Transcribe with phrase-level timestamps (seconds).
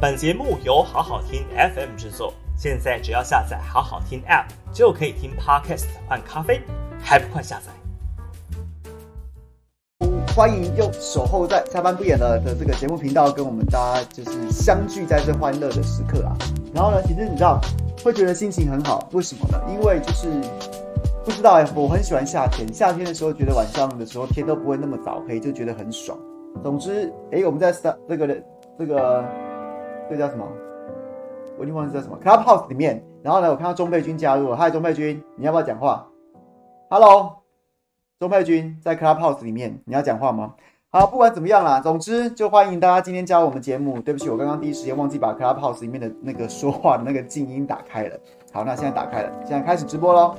[0.00, 6.60] 本节目由好好听 FM 制作，现在只要下载好好听 App 就可以听 Podcast 换咖啡，
[7.02, 7.72] 还不快下载？
[10.36, 16.38] 欢迎又守候在下班不演了的这个节目频道，跟我们大家就是相聚在这欢乐的时刻啊。
[16.72, 17.60] 然后呢，其实你知道
[18.04, 19.60] 会觉得心情很好，为什么呢？
[19.68, 20.28] 因为就是
[21.24, 26.16] 不知道哎，我很喜欢夏天，夏天的时候觉得晚上的时候天都不会那么早黑，就觉得很爽。
[26.62, 28.40] 总之，哎，我们在三这个
[28.78, 29.24] 这个。
[30.08, 30.46] 这叫什么？
[31.58, 32.18] 我已经忘记叫什么。
[32.22, 34.56] Clubhouse 里面，然后呢，我看到钟佩君加入了。
[34.56, 36.06] 嗨，钟佩君，你要不要讲话
[36.88, 37.38] ？Hello，
[38.18, 40.54] 钟佩君在 Clubhouse 里面，你要讲话吗？
[40.90, 44.00] 好，不管怎么样啦，总之就欢迎大家今天加入我们节目。
[44.00, 48.16] 对不起，我刚刚第一时间忘记把 Clubhouse 里面的那个说话的那个静音打开了。
[48.52, 50.34] 好，那现在打开了，现在开始直播喽，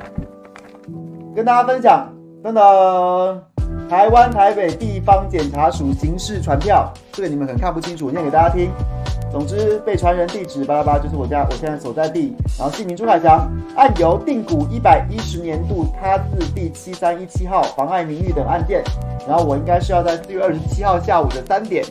[1.36, 3.44] 跟大家分享，等等。
[3.88, 8.72] 台湾台北地方检察署刑事传票，这个你们可能看不清楚，念给大家听。
[9.32, 12.36] 总之，被传人地址巴拉巴就是我家，我现在所在地。
[12.58, 18.84] 然后姓名朱凯翔，案由定古一百一十年度他字第七三一七号妨碍名誉等案件。
[19.28, 21.86] 然后我应该是要在四月二十七号下午的三点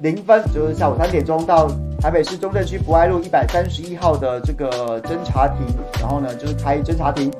[0.00, 1.68] 零分，就是下午三点钟到
[2.00, 5.58] 台北市中正区博爱路一百三十一号的这个侦查庭，
[6.00, 7.32] 然后呢就是开侦查庭。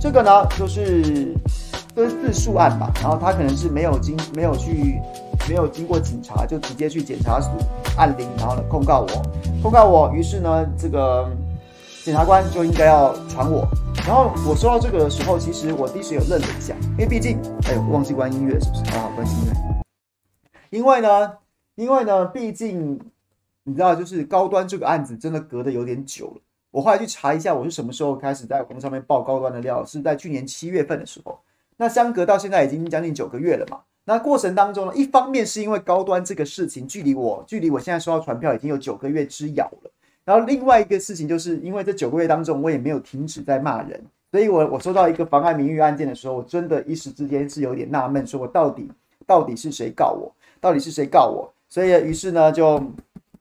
[0.00, 1.34] 这个呢就是。
[1.92, 4.96] 都是自诉案吧，然后他可能是没有经没有去
[5.50, 7.48] 没有经过警察，就直接去检察署
[7.96, 9.22] 按铃，然后呢控告我，
[9.60, 10.08] 控告我。
[10.12, 11.28] 于是呢，这个
[12.04, 13.66] 检察官就应该要传我。
[14.06, 18.84] 然后我收到这个的时候，其实我第一时有愣了一下，因为毕竟哎呦，忘记关音乐是不是？
[18.92, 19.52] 好好关音乐。
[20.70, 21.32] 因为呢，
[21.74, 23.00] 因为呢，毕竟
[23.64, 26.40] 你知道，就是高端这个案子真的隔得有点久了。
[26.70, 31.40] 我后来去查一下，我是什么时候开始在网上面爆高端的料，是在去年七月份的时候。
[31.76, 33.80] 那相隔到现在已经将近九个月了嘛？
[34.10, 39.90] 那过程当中呢，一方面是因为高端这个事情距离我距离我现在收到传票已经有九个月之遥了，
[40.24, 48.90] 然后另外一个事情就是因为这九个月当中我也没有停止在骂人，所以我我收到一个妨碍名誉案件的时候，我真的一时之间是有点纳闷，说我到底
[49.28, 51.48] 到底是谁告我，到底是谁告我？
[51.68, 52.82] 所以于是呢，就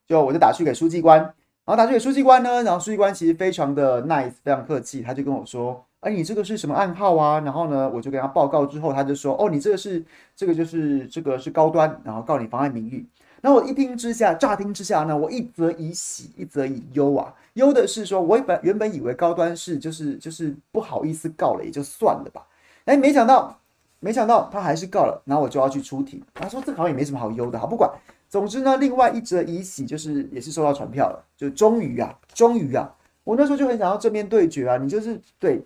[0.08, 1.34] 就我就打去给书记官，然
[1.66, 5.84] 后打去给书记官呢，然后书记官其实非常的 nice，非常客气，他就跟我说。
[6.02, 7.42] 哎，你这个是什么暗号啊？
[7.42, 10.02] 然后呢，我就给他报告之后，他就说：“哦，你这个是
[10.34, 13.06] 这个就是这个是高端，然后告你妨碍名誉。”
[13.42, 17.34] 那我一听之下，乍听之下呢，我一则以喜，一则以忧啊。
[17.56, 22.48] 忧的是说，我本原本以为高端是就是就是不好意思告了，也就算了吧。
[22.86, 23.60] 哎，没想到
[24.00, 26.24] 没想到他还是告了，然后我就要去出庭。
[26.34, 27.92] 他说这好像也没什么好忧的，好不管。
[28.30, 32.90] 总之呢，另外一则以喜就是也是收到传票了，就终于啊，终于啊，
[33.26, 35.62] 我那时候就很想要正面对决啊，你就是对。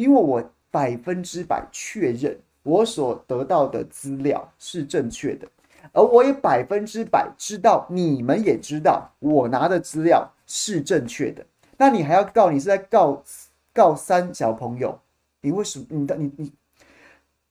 [0.00, 5.46] 因为我百分之百确认我所得到的资料是正确的，
[5.92, 11.44] 而我也百分之百知道你们也知道我拿的资料是正确的。
[11.76, 12.50] 那你还要告？
[12.50, 13.22] 你是在告
[13.74, 14.98] 告三小朋友？
[15.42, 15.84] 你为什么？
[15.90, 16.52] 你的你你？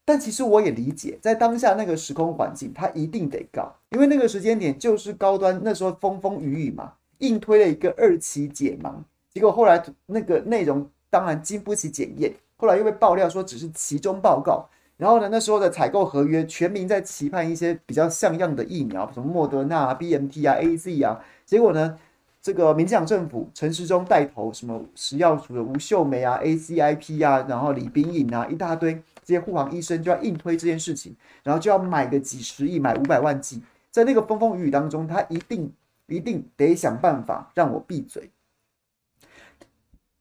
[0.04, 8.96] 但其实我也理解，在当下那个时空环境，他一定得告，因为那个时间点就是高端那时候风风雨雨嘛，硬推了一个二期解盲，
[9.32, 10.90] 结果后来那个内容。
[11.10, 14.70] 当然经不起检验，后来又被爆料说只是其中报告。
[14.98, 21.24] 然后呢，那时候的采购合约，全民在期盼一些比较像样的疫苗，什么莫德纳啊、BNT 啊、AZ 啊。
[21.46, 21.98] 结果呢，
[22.42, 28.94] 这个民进党政府陈时中带头，什么食药署的吴秀梅啊、ACIP 啊，然后李秉颖啊，一大堆
[29.24, 33.62] 这些护航医生就要硬推这件事情，然后就要买个几十亿，买五百万剂。
[33.92, 35.72] 在那个风风雨雨当中，他一定
[36.08, 38.30] 一定得想办法让我闭嘴。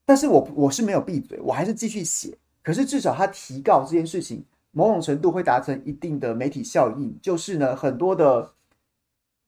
[0.09, 2.35] 但是我我是没有闭嘴，我还是继续写。
[2.63, 8.51] 可是至少他提告这件事情，某种程度会达成一定的媒体效应，就是呢，很多的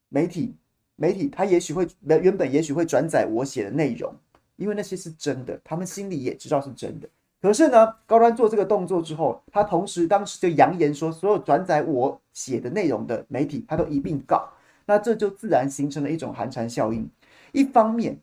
[0.09, 0.53] 媒体
[0.95, 4.13] 媒体他也许会原本也许会转载我写的内容，
[4.55, 7.09] 因为那些是真的，他们心里也知道是真的。
[7.41, 14.47] 可是呢，高端做这个动作之后，他同时当时就扬言说，所有转载我写的内容的媒体，他都一并告。
[14.85, 17.09] 那这就自然形成了一种寒蝉效应。
[17.51, 18.19] 一方面，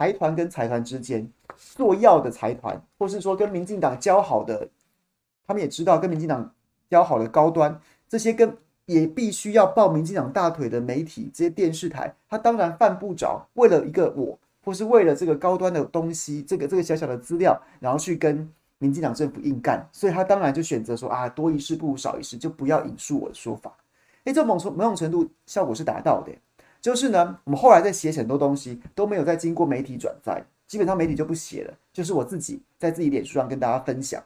[0.00, 4.66] 财团跟财团之间，做药的财团，或是说跟民进党交好的，
[5.46, 6.54] 他们也知道跟民进党
[6.88, 8.56] 交好的高端，这些跟
[8.86, 23.76] 也必须要抱民进党大腿的媒体，这些电视台，他当然犯不着为了一个我，或是为了这个高端的东西，这个这个小小的资料，然后去跟民进党政府硬干，所以他当然就选择说啊，多一事不如少一事，就不要引述我的说法。
[24.24, 26.32] 诶，这某种某种程度效果是达到的。
[26.80, 34.22] 就是呢，我们后来在写很多东西都没有再经过媒体转载，基本上媒体就不写了，就是我自己在自己脸书上跟大家分享，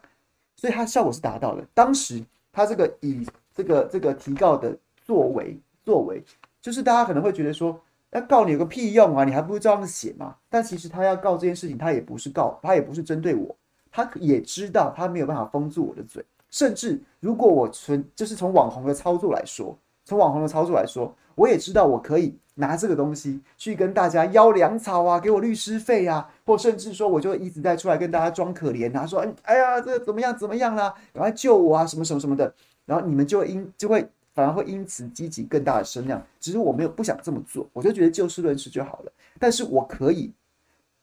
[0.55, 1.65] 所以它效果是达到的。
[1.73, 2.23] 当时
[2.53, 6.23] 他这个以这个这个提告的作为作为，
[6.61, 7.79] 就是大家可能会觉得说，
[8.11, 9.25] 要告你有个屁用啊！
[9.25, 10.35] 你还不如照样写嘛。
[10.49, 13.53] 但其实他要告这件事情，他也不是告，他也不是针对我，
[13.91, 16.23] 他也知道他没有办法封住我的嘴。
[16.49, 32.53] 甚至如果我纯就是从网红的操作来说，从网红的操作来说，我也知道我可以拿这个东西去跟大家要粮草啊，给我律师费啊，或甚至说我就一直在出来跟大家装可怜啊，说哎呀这个怎么样怎么样啦，赶快救我啊，什么什么什么的。
[32.85, 36.21] 然后你们就因就会反而会因此激起更大的声量。
[36.39, 39.11] 只是我没有不想这么做，我就觉得就事论事就好了。
[39.39, 40.31] 但是我可以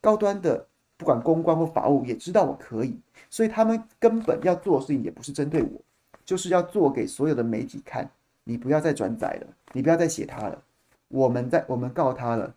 [0.01, 0.65] 高端的，
[0.97, 2.99] 不管公关或法务也知道我可以，
[3.29, 5.81] 所以他们根本要做的事情也不是针对我，
[6.25, 8.09] 就是要做给所有的媒体看。
[8.45, 10.63] 你不要再转载了，你不要再写他了。
[11.13, 12.53] 我们在我们告他了，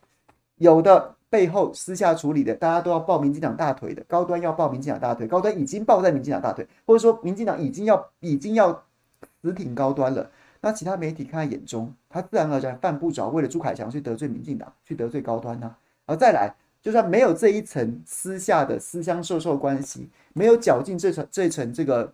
[0.55, 4.03] 有的背后私下处理的，大家都要抱民进党大腿的。
[4.07, 8.83] 高端要抱民进党大腿，高端已经抱在民进党大腿，或者说民进党已经要已经要。
[9.41, 10.27] 死挺高端了，
[10.61, 15.77] 那其他媒体看在眼中，他自然而然犯不着为了朱凯翔去得罪民进党，去得罪高端呢、啊。
[16.07, 22.11] 而再来，就算没有这一层私下的私相授受关系，没有绞尽这层这层这个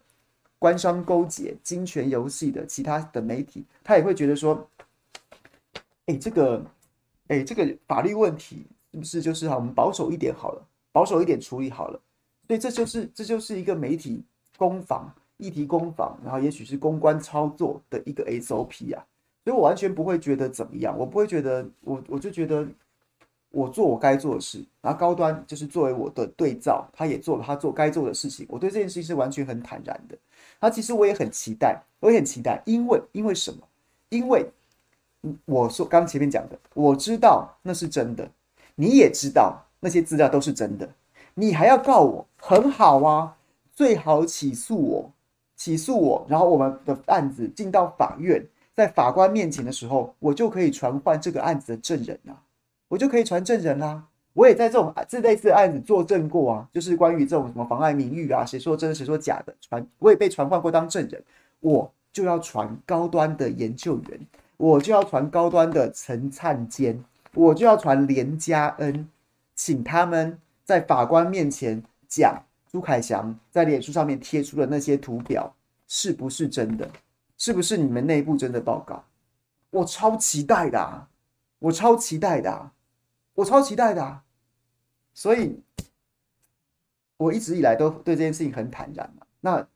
[0.59, 4.67] 官商勾结、金权游戏的其他的媒体，他也会觉得说，
[6.05, 6.63] 哎，这个，
[7.27, 9.55] 哎，这个法律问题是不是就是好？
[9.57, 11.99] 我们保守一点好了，保守一点处理好了。
[12.47, 14.23] 所以这就是这就是一个媒体
[14.57, 15.13] 攻防。
[15.37, 19.01] 议题攻防，然后也许是公关操作的一个 SOP 啊，
[19.43, 22.63] 所以我完全不会觉得怎么样，我不会觉得，我我就觉得
[23.49, 30.15] 我做我该做的事，然后高端就是作为我的对照，他也做了他做该做的事情，我对这件事情是完全很坦然的。
[30.59, 33.67] 那其实我也很期待，我也很期待，因为因为什么？
[34.09, 34.47] 因为
[35.45, 38.29] 我说刚前面讲的，我知道那是真的，
[38.75, 40.89] 你也知道那些资料都是真的，
[41.33, 43.37] 你还要告我，很好啊，
[43.73, 45.11] 最好起诉我。
[45.55, 52.33] 起诉我，然后我们的案子进到法院，在法官面前的时候，我就可以传唤这个案子的证人啊，
[52.87, 54.07] 我就可以传证人啦、啊。
[54.33, 61.23] 我也在这种这类似的案子作证过啊，就是关于这种什么妨碍名誉啊，谁说真谁说假的传，我也被传唤过当证人。
[61.59, 64.19] 我就要传高端的研究员，
[64.61, 67.03] 我就要传高端的陈灿坚，
[67.33, 69.09] 我就要传连家恩，
[69.55, 72.43] 请他们在法官面前讲。
[72.71, 75.53] 朱凯翔在脸书上面贴出的那些图表
[75.87, 76.89] 是不是真的？
[77.37, 79.03] 是不是你们内部真的报告？
[79.71, 81.09] 我超期待的啊，
[81.57, 82.71] 我超期待的啊，
[83.33, 84.23] 我超期待的啊！
[85.13, 85.59] 所以，
[87.17, 89.11] 我一直以来都对这件事情很坦然。
[89.41, 89.67] 那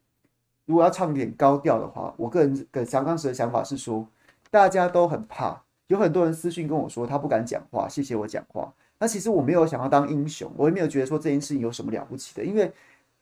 [0.66, 4.08] 如果要唱点高调的话，我个人的想当时的想法是说，
[4.56, 8.74] 大家都很怕，有很多人私讯跟我说他不敢讲话，谢谢我讲话。
[8.98, 12.72] 那其实我没有想要当英雄，我也没有觉得说这件事情有什么了不起的，因为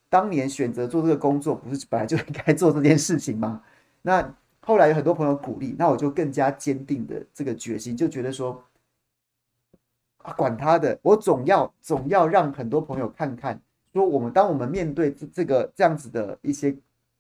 [0.10, 3.64] 当年选择做这个工作，不是本来就应该做这件事情吗？
[4.04, 4.32] 那
[4.62, 8.64] 后来有很多朋友鼓励，那我就更加坚定的这个决心，就觉得说
[10.20, 13.60] 啊，管他的，我总要总要让很多朋友看看，
[13.92, 16.78] 说我们当我们面对这这个这样子的一些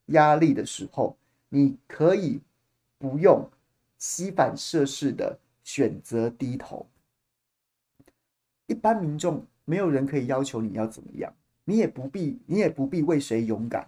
[0.08, 1.18] 压力的时候，
[1.50, 2.40] 你可以
[3.00, 3.44] 不用
[4.06, 6.86] 膝反射式的选择低头。
[8.68, 11.34] 一般民众没有人可以要求你要怎么样，
[11.64, 13.88] 你也不必，你也不必为谁勇敢。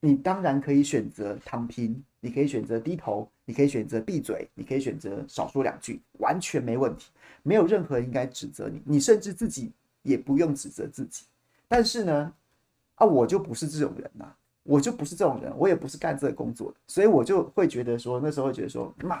[0.00, 7.10] 你当然可以选择躺平，你可以选择低头，你可以选择闭嘴，你可以选择少说两句，完全没问题。
[7.42, 9.70] 没有任何人应该指责你，你甚至自己
[10.02, 11.26] 也不用指责自己。
[11.68, 12.32] 但是呢，
[12.94, 19.18] 啊，我就不是这种人呐，我就不是这种人，我也不是干这个工作的，所以我就会觉得说，那时候会觉得说，妈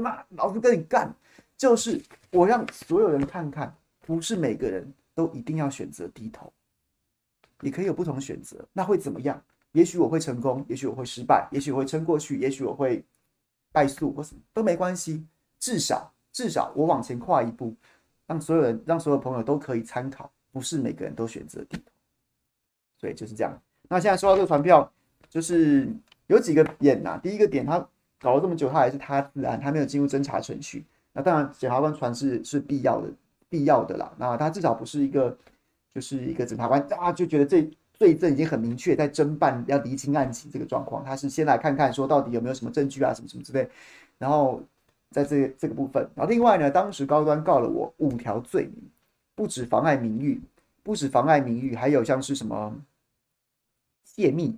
[0.00, 1.14] 妈，老子跟你干，
[1.56, 3.74] 就是我让所有人看看。
[4.00, 6.52] 不是每个人都一定要选择低头，
[7.60, 9.40] 你可以有不同的选择，那会怎么样？
[9.70, 13.04] 也许我会成功，也许我会失败，也许我会撑过去，也许我会
[13.70, 15.24] 败诉，或什么都没关系。
[15.60, 17.72] 至少，至少我往前跨一步，
[18.26, 20.28] 让所有人，让所有朋友都可以参考。
[20.50, 21.92] 不是每个人都选择低头，
[22.98, 23.56] 所以就是这样。
[23.88, 24.92] 那现在说到这个传票，
[25.28, 25.88] 就是
[26.26, 27.20] 有几个点呐、啊。
[27.22, 27.88] 第一个点，他
[28.20, 30.84] 搞了这么久，他还是他自然，他没有进入侦查程序。
[31.12, 33.08] 那当然，检察官传是是必要的。
[33.52, 35.36] 必要的啦，那他至少不是一个，
[35.92, 43.68] 就是一个检察官啊，就觉得这罪证已经很明确，在侦办要厘清案情这个状况，他是先来看看说到底有没有什么证据啊，什么什么之类，
[44.18, 44.62] 然后
[45.10, 48.88] 在这这个部分，然后另外呢，当时高端告了我五条罪名，
[49.34, 50.40] 不止妨碍名誉，
[50.84, 52.72] 不止妨碍名誉，还有像是什么
[54.04, 54.56] 泄密，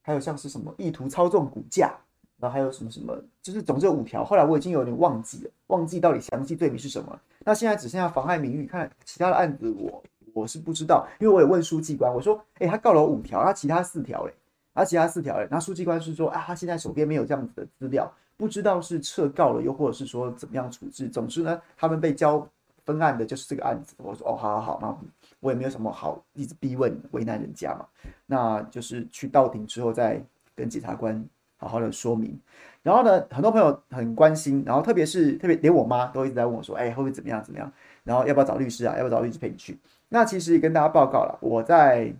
[0.00, 1.92] 还有像是什么意图操纵股价。
[2.38, 4.24] 然后还有什么什么，就是总之有五条。
[4.24, 7.18] 后来我已经有点忘记了，忘记到底详细罪名是什么。
[7.44, 10.02] 那现在只剩下妨害名誉，看其他的案子我
[10.32, 14.32] 我是不知道，因为我也问书记官，我说，哎，他告了我五条，他其他四条嘞，
[14.74, 15.48] 他其他四条嘞。
[15.50, 21.08] 那书记官是说，啊，他现在手边没有这样子的资料，不知道是撤告了，又或者是说怎么样处置。
[21.08, 22.46] 总之呢，他们被交
[22.84, 23.94] 分案的就是这个案子。
[23.98, 24.96] 我说哦，好好好，那
[25.40, 27.86] 我也没有什么好一直逼问为难人家嘛。
[28.26, 30.22] 那就是去到庭之后再
[30.54, 31.24] 跟检察官
[31.58, 32.40] 好好的说明。
[32.82, 37.70] 然后呢，很多朋友很关心，然后特别是特别连我妈都一直在问我说，哎，会不会怎么样怎么样？
[38.04, 38.96] 然后要不要找律师啊？
[38.96, 39.78] 要不要找律师陪你去？
[40.08, 42.14] 那其实也跟大家报告了，我在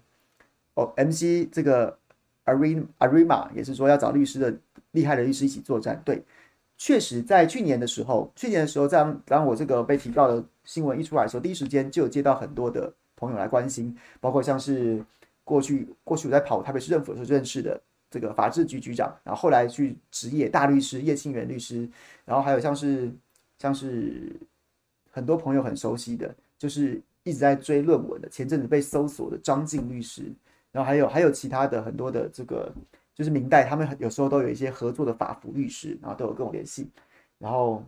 [0.74, 1.96] 哦 MC 这个
[2.44, 4.54] Arena Arima 也是说要找律师的
[4.90, 6.02] 厉害的律师一起作战。
[6.04, 6.22] 对，
[6.76, 15.02] 确实在去年的时候，去年的时候，当当我这个被提告的新闻一出来的时候，第一时间就有接到很多的朋友来关心，包括像是
[15.44, 17.80] 过去过去我在跑台北市政府的时候认识的
[18.10, 21.88] 这个法制局局长，然后后来去职业大律师叶庆元律师，
[22.24, 23.12] 然后还有像是
[23.58, 24.32] 像是
[25.10, 27.00] 很多朋友很熟悉的，就是。
[27.24, 30.32] 一直在追论文的，前阵子被搜索的张静律师，
[30.72, 32.72] 然后还有还有其他的很多的这个
[33.14, 36.88] 就是明代，他们有时候都有一些合作的法服律师，然后都有跟我联系，
[37.38, 37.84] 然后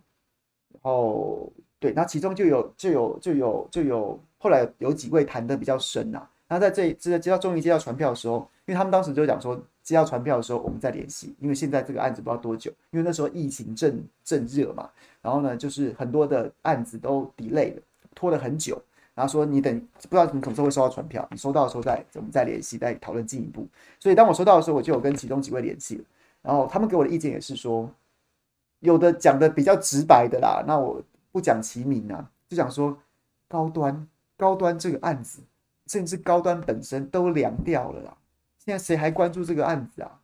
[0.73, 14.89] 然后对，那其中就有就有就有就有后来有几位谈的比较深呐、啊，那在这这接到终于接到传票的时候，因为他们当时就讲说接到传票的时候我们再联系，因为现在这个案子不知道多久，因为那时候疫情正正热嘛，
[15.23, 17.83] 然后呢就是很多的案子都 delay 了，
[18.15, 18.81] 拖了很久。
[19.13, 23.67] 然后说你等不知道你什么时候会收到传票，你收到的时候再我们再联系，再讨论进一步。
[23.99, 26.05] 所以当我收到的时候，我就有跟其中几位联系了。
[26.41, 27.91] 然后他们给我的意见也是说，
[28.79, 32.97] 有的讲的比较直白的啦，那我不讲其名啊，就讲说
[33.47, 34.09] 高端
[34.39, 35.41] 高端这个案子，
[35.87, 38.17] 甚至高端本身都凉掉了啦。
[38.63, 40.21] 现在谁还关注这个案子啊？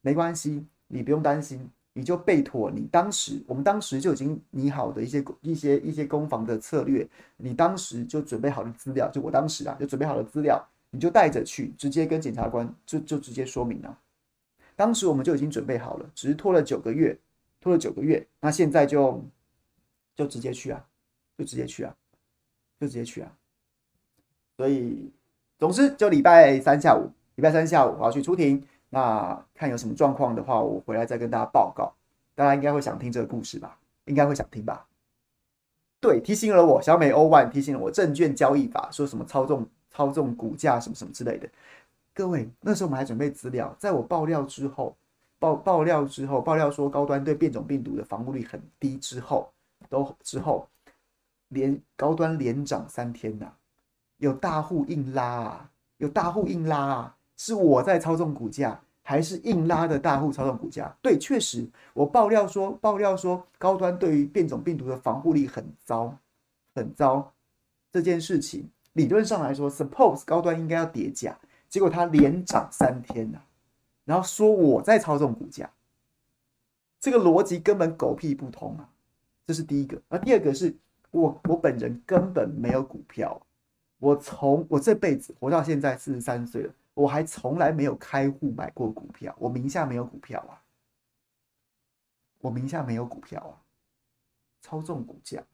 [0.00, 1.70] 没关系，你不用担心。
[1.92, 13.98] 你就备妥你当时，我们当时就已经拟好的一些一些一些攻防的策略，你当时就准备好的资料，就我当时啊就准备好的资料，你就带着去，直接跟检察官就就直接说明了。
[14.74, 17.18] 当时我们就已经准备好了，只是拖了九个月，
[17.62, 19.24] 拖了九个月，那现在就
[20.14, 20.84] 就直接去啊，
[21.38, 21.96] 就直接去啊，
[22.78, 23.32] 就直接去啊。
[24.58, 25.10] 所以，
[25.58, 28.62] 总之就礼拜三下午，礼拜三下午我要去出庭。
[28.88, 31.92] 那看有什么状况的话，我回来再跟大家报告。
[32.34, 33.78] 大家应该会想听这个故事吧？
[34.04, 34.86] 应该会想听吧？
[36.00, 41.48] 对，提醒了我，小美欧万提醒了我，证券交易法说什么操纵操纵股价什么什么之类的。
[42.14, 44.96] 各位，那时候我们还准备资料，在我爆料之后，
[45.38, 49.50] 爆爆料之后，爆料说高端对变种病毒的防护率很低之后，
[49.88, 50.68] 都之后
[51.48, 53.52] 连高端连涨三天呐、
[54.18, 57.15] 有大户硬拉啊，有大户硬拉啊。
[57.36, 60.96] 是我在操纵股价，还是硬拉的大户操纵股价？
[61.02, 66.16] 对，确实，我爆料说，爆料说高端对于变种病毒的防护力很糟，
[66.74, 67.32] 很糟。
[67.92, 71.38] 这件事情理论上来说，suppose 高端应该要跌价，
[71.68, 73.46] 结果它连涨三天呐、啊，
[74.04, 75.70] 然后说我在操纵股价，
[77.00, 78.88] 这个逻辑根本狗屁不通啊！
[79.46, 80.00] 这是第一个。
[80.08, 80.74] 而第二个是
[81.10, 83.40] 我我本人根本没有股票，
[83.98, 86.74] 我从我这辈子活到现在四十三岁了。
[86.96, 90.56] 我还从来没有开户买过股票，我名下没有股票啊，
[92.40, 93.52] 我名下没有股票啊，
[94.62, 95.44] 操纵股价，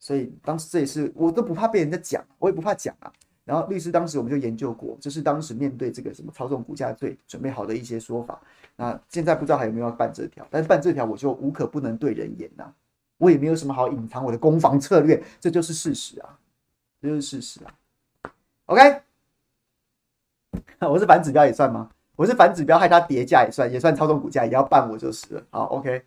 [0.00, 3.12] 所以当时这也是我都不怕被人家讲，我也不怕讲啊。
[3.44, 8.40] 然后律师当时我们就研究过，就是当时面对这个什么操纵股价罪准备好的一些说法。
[8.74, 12.74] 那现在不知道还有没有要办这条，但是办这条我就无可不能对人言呐，
[13.18, 16.38] 我也没有什么好隐藏我的攻防策略，这就是事实啊，
[17.00, 17.74] 这就是事实啊。
[18.66, 19.11] OK。
[20.80, 21.90] 我是反指标也算吗？
[22.16, 25.46] 我是反指标害它跌价也算，也算操纵股价，也要办我就是了。
[25.50, 26.04] 好，OK。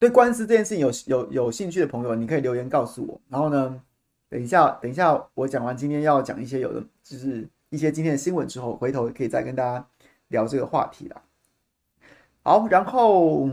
[0.00, 3.20] 对官司这件事情有有有兴趣的朋友，你可以留言告诉我。
[3.28, 3.82] 然后呢，
[4.28, 9.84] 等一下等一下我讲完今天要讲一些有的就是一些今天的新闻之后，回头可以再跟大家
[10.28, 11.22] 聊这个话题啦。
[12.48, 13.46] 好，然后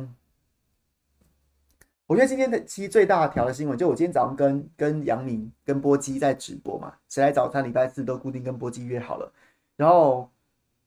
[2.08, 9.30] 我觉得今天的其实最大条的新闻，就我今天早上跟跟杨明、跟波基在直播嘛，谁来早餐礼拜四都固定跟波基约好了，
[9.75, 10.30] 然后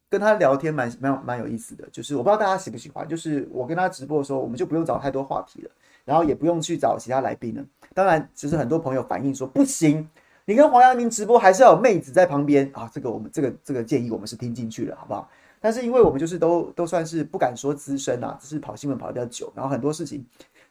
[0.09, 5.71] 跟他聊天蛮蛮蛮有意思的，就是我不知道大家喜不喜欢，就是我跟他直播的时候，我们就不用找太多话题了，
[6.07, 7.63] 然后也不用去找其他来宾了。
[7.93, 10.09] 当然，其实很多朋友反映说不行，
[10.47, 15.29] 你跟黄阳明直播还是要有妹子在旁边啊，这个我们这个这个建议我们是听进去了，好不好？
[15.61, 20.25] 但是因为我们就是都都算是不敢说资深啊，只是跑新闻跑得比较久，然后很多事情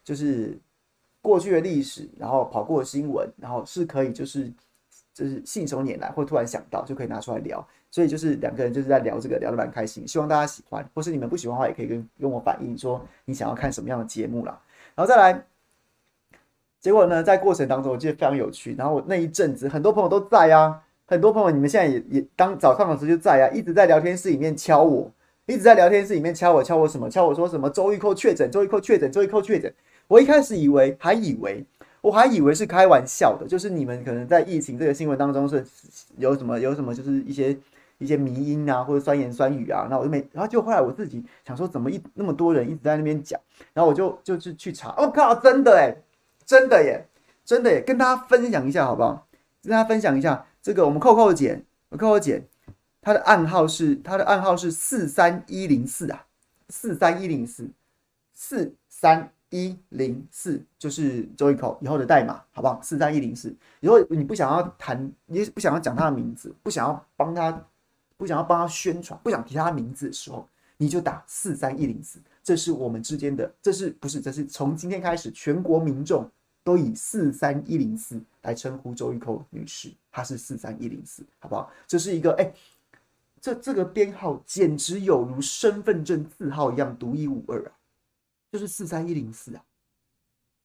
[0.04, 0.58] 就是
[1.22, 4.52] 过去的历史，然后跑过的新闻，然后是可以就是
[5.14, 14.62] 就是信手拈来，或突然想到就可以拿出来聊，所以就是两个人就是在聊这个聊得蛮开心，希望大家喜欢，或是你们不喜欢的话，也可以跟跟我反映说你想要看什么样的节目啦。
[14.96, 15.46] 然后再来，
[16.80, 20.84] 结果呢，在过程当中我觉得非常有趣，然后我那一阵子很多朋友都在啊。
[21.08, 25.12] 很多朋友你们现在也也当早上的时候就在啊，一直在聊天室里面敲我，
[25.48, 27.10] 一直在聊天室里面敲我，敲我什么？
[27.10, 27.70] 敲我说什么？
[27.70, 29.74] 周玉蔻确诊，周玉蔻确诊，周玉蔻确诊。
[30.08, 31.66] 我一开始以为还以为
[32.02, 35.66] 我还以为是开玩笑的，就是你们可能在疫情这个新闻当中是
[36.18, 37.58] 有什么有什么就是一些。
[38.00, 43.42] 一些迷因啊，或者酸言酸语啊，那我就没，然后就后来我自己想说，怎么一那么多人一直在那边讲，
[43.74, 45.98] 然后我就就是去查，我、靠，真的诶，
[46.46, 47.04] 真的耶，
[47.44, 49.28] 真的耶，跟大家分享一下好不好？
[49.64, 52.46] 跟大家分享一下这个我们扣扣姐，扣扣姐，
[53.02, 56.26] 她的暗号是她的暗号是四三一零四啊，
[56.68, 57.70] 四三一零四，
[58.34, 62.82] 四三一零四就是周玉蔻以后的代码，好不好？
[62.84, 67.66] 四三一零四，以后你不想要谈，你不想要讲他的名字，不想要帮他。
[68.18, 70.46] 不想要帮他宣传，不想提他名字的时候，
[70.76, 74.20] 你就打四三一零四，这是我们之间的，这是不是？
[74.20, 76.28] 这是从今天开始，全国民众
[76.68, 81.72] 都以四三一零四来称呼周玉蔻女士，她是四三一零四，好不好？
[81.88, 82.52] 这是一个，哎，
[83.40, 87.72] 这这个编号简直有如身份证字号一样独一无二啊，
[88.52, 89.64] 就是四三一零四啊，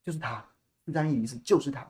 [0.03, 0.45] 就是他，
[0.85, 1.89] 四三一零四就是他，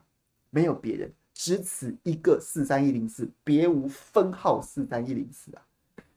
[0.51, 1.11] 没有别人。
[1.33, 5.65] 只此一个四三一零四，别无分号四三一零四啊。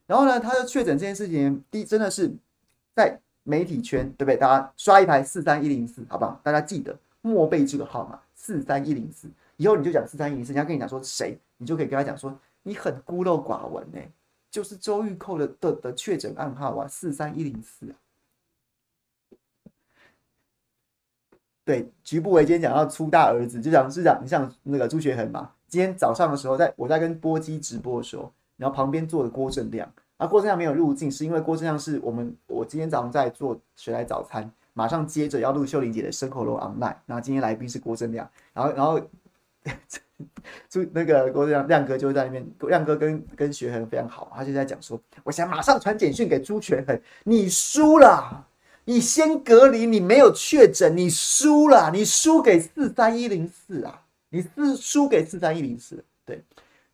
[0.06, 2.30] 然后呢，他的确诊这件事情，第真的是
[2.94, 4.36] 在媒体圈，对不对？
[4.36, 6.38] 大家刷一排四三一零四，好不好？
[6.44, 6.94] 大家记得
[7.26, 13.98] 默背这个号码四三一零四，以后你就讲四三一零四，人家跟你讲说谁，你就可以跟他讲说你很孤陋寡闻呢、
[14.50, 17.94] 就是周玉蔻的的的确诊暗号啊，四三一零四啊。
[21.64, 25.50] 对，局部委今天讲到出大儿子，就讲是讲你像那个朱学恒嘛。
[25.66, 39.00] 今天早上的时候在，我在跟波基直播的时候，然后旁边坐的郭正亮，啊，郭正亮没有入镜，是因为郭正亮是我们我今天早上在做谁来早餐，马上接着要录秀玲姐的生活楼 online，然后今天来宾是郭正亮，然后然后
[40.68, 48.46] 就那个郭正亮亮哥就在那边，亮哥跟跟学恒非常好，他就在讲说，我想马上传简讯给朱学恒，你输了。
[48.88, 54.00] 你先隔离，你没有确诊，你输了，你输给四三一零四啊！
[54.28, 56.04] 你是输给四三一零四。
[56.24, 56.40] 对，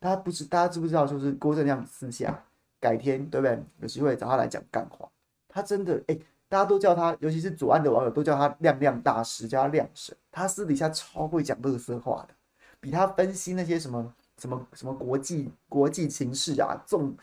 [0.01, 1.07] 大家不知大家知不知道？
[1.07, 2.43] 就是郭正亮私下
[2.81, 3.63] 改天对不对？
[3.83, 5.07] 有机会找他来讲干话。
[5.51, 6.17] 他真的哎、
[6.53, 10.15] 大家都叫他，尤其是左岸的网友都叫他亮亮大师，叫他亮神。
[10.31, 12.35] 他私底下超会讲乐色话的，
[12.79, 17.17] 比他分析那些什么什么什么国际国际情势啊，纵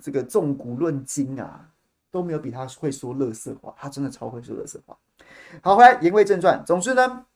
[0.00, 1.68] 这个纵古论今啊。
[2.10, 4.96] 都没有比他会说乐色话，他真的超会说乐色话。
[5.62, 6.64] 好，回来言归正传。
[6.64, 7.26] 总之呢，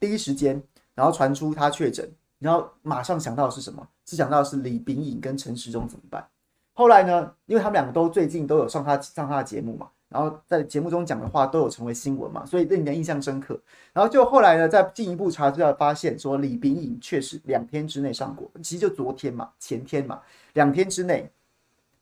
[0.00, 0.60] 第一时间，
[0.92, 3.86] 然后传出他确诊，然后马上想到的是什么？
[4.06, 6.28] 是想到的是李炳颖跟陈时中怎么办？
[6.72, 13.60] 后来呢，因为他们两个都最近都有上他上他的节目嘛，然后在节目中讲的话都有成为新闻嘛，所以令人印象深刻。
[13.92, 20.20] 然后就后来呢，再进一步查资料发现说，李炳颖确实两天之内上过，其实就昨天嘛，前天嘛，
[20.52, 21.28] 两天之内。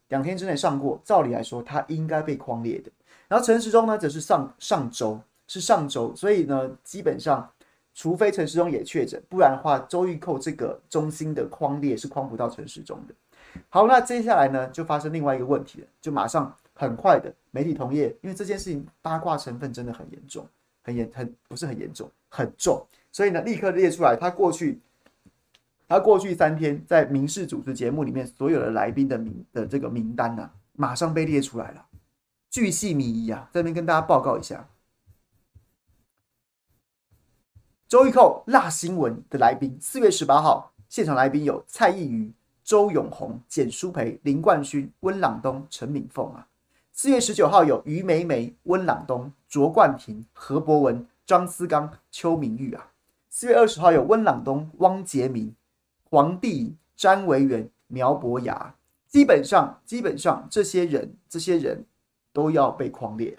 [0.09, 2.91] 两天之内上过，照理来说他应该被框列的。
[3.29, 7.51] 然后陈时中呢，则是上上周是上周，所以呢，基本上
[7.95, 13.15] 除非陈时中也确诊，不然的话，周玉蔻这个中心的框列是框不到陈时中的。
[13.71, 20.45] 好，那接下来呢，就发生另外一个问题了，就马上很快的媒体同业，因为这件事情八卦成分真的很严重，
[20.83, 24.81] 很严很不是很严重，很重，所以呢，立刻列出来他过去。
[25.89, 31.87] 他过去三天在民事主持节目里面所有的来宾的名的这个名单呢、啊，马上被列出来了，
[32.49, 34.67] 巨细靡遗啊，这边跟大家报告一下，
[37.87, 42.33] 周玉蔻辣新闻的来宾，四月十八号现场来宾有蔡易余、
[42.65, 46.49] 周永红、简淑培、林冠勋、温朗东、陈敏凤啊，
[46.95, 52.91] 四月十九号有于梅梅、温朗东、卓冠廷、何博文、张思刚、邱明玉啊，
[53.31, 55.55] 四月二十号有温朗东、汪洁明。
[56.11, 58.75] 黄帝、詹维元、苗博雅，
[59.09, 61.83] 基本上基本上这些人这些人
[62.35, 63.39] 都要被狂列。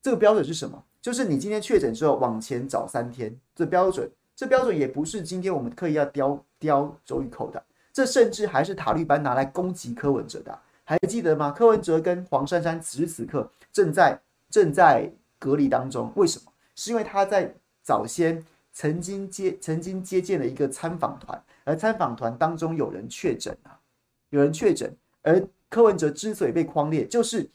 [0.00, 0.84] 这个标准是什么？
[1.02, 7.60] 就是你今天确诊之后往前找三天，这标准这标准也不是今天我们刻意要雕雕周玉蔻的，
[7.92, 10.56] 这甚至还是塔利班拿来攻击柯文哲的。
[10.84, 11.50] 还记得吗？
[11.50, 14.20] 柯文哲跟黄珊珊此时此刻正在
[14.50, 16.52] 正在隔离当中，为什么？
[16.74, 21.42] 是因为他在早先曾经接曾经接见了一个参访团。
[21.66, 23.80] 而参访团当中有人确诊啊，
[24.28, 27.48] 有人确诊，而柯文哲之所以被框列，就是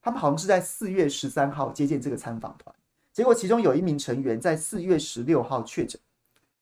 [0.00, 2.74] 他们好像是在四月十三号接见这个参访团，
[3.12, 6.00] 结果其中有一名成员在四月十六号确诊，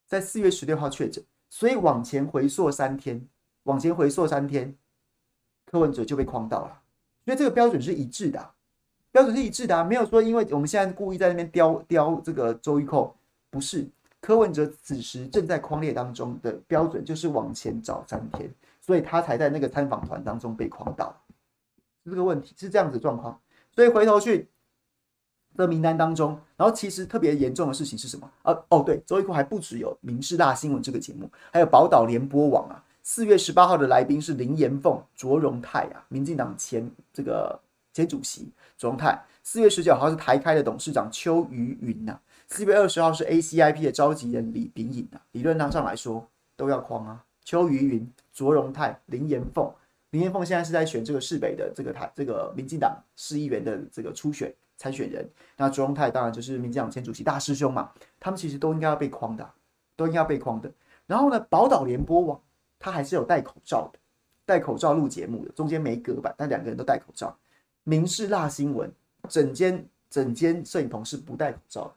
[0.08, 3.24] 在四月十六号确诊，所以往前回溯三天，
[3.62, 4.74] 往前回溯三天，
[5.72, 6.80] 柯文哲就被框到了，
[7.24, 8.50] 所以这个标准是一致的，
[9.10, 13.10] 标准是一致的，没有说因为我们现在故意在那边雕雕这个周玉蔻，
[13.50, 13.88] 不是。
[14.20, 18.48] 柯文哲此时正在框列当中的标准就是往前找三天，
[18.80, 21.12] 所以他才在那个参访团当中被框到。
[22.04, 23.40] 这个问题是这样子状况，
[23.74, 24.48] 所以回头去
[25.56, 28.30] 的名单当中，然后其实特别严重的事情是什么？
[28.42, 32.84] 啊，哦，对，周一蔻还不只有《民视大新闻》这个节目，还有宝岛联播网啊。
[33.04, 37.58] 四月十八号的来宾是林延凤、卓荣泰啊，民进党前这个
[37.92, 39.20] 前主席卓荣泰。
[39.42, 42.16] 四月十九号是台开的董事长邱于云呐。
[42.46, 45.20] 四月二十号是 ACIP 的召集人李秉颖啊。
[45.32, 46.24] 理论上来说
[46.56, 47.24] 都要框啊。
[47.44, 49.68] 邱于云、卓荣泰、林延凤。
[50.10, 55.28] 林延凤现在是在选这个市北的这个台这个民进党市议员的这个初选参选人。
[55.56, 57.90] 那卓荣泰当然就是民进党前主席大师兄嘛。
[58.20, 59.50] 他们其实都应该要被框的，
[59.96, 60.70] 都应该要被框的。
[61.08, 62.40] 然后呢，宝岛联播网。
[62.82, 63.98] 他还是有戴口罩的，
[64.44, 67.34] 戴口罩录节目的，中间没隔板，但两个人都戴口罩。
[67.84, 68.92] 明视辣新闻
[69.28, 71.94] 整间整间摄影棚是不戴口罩的，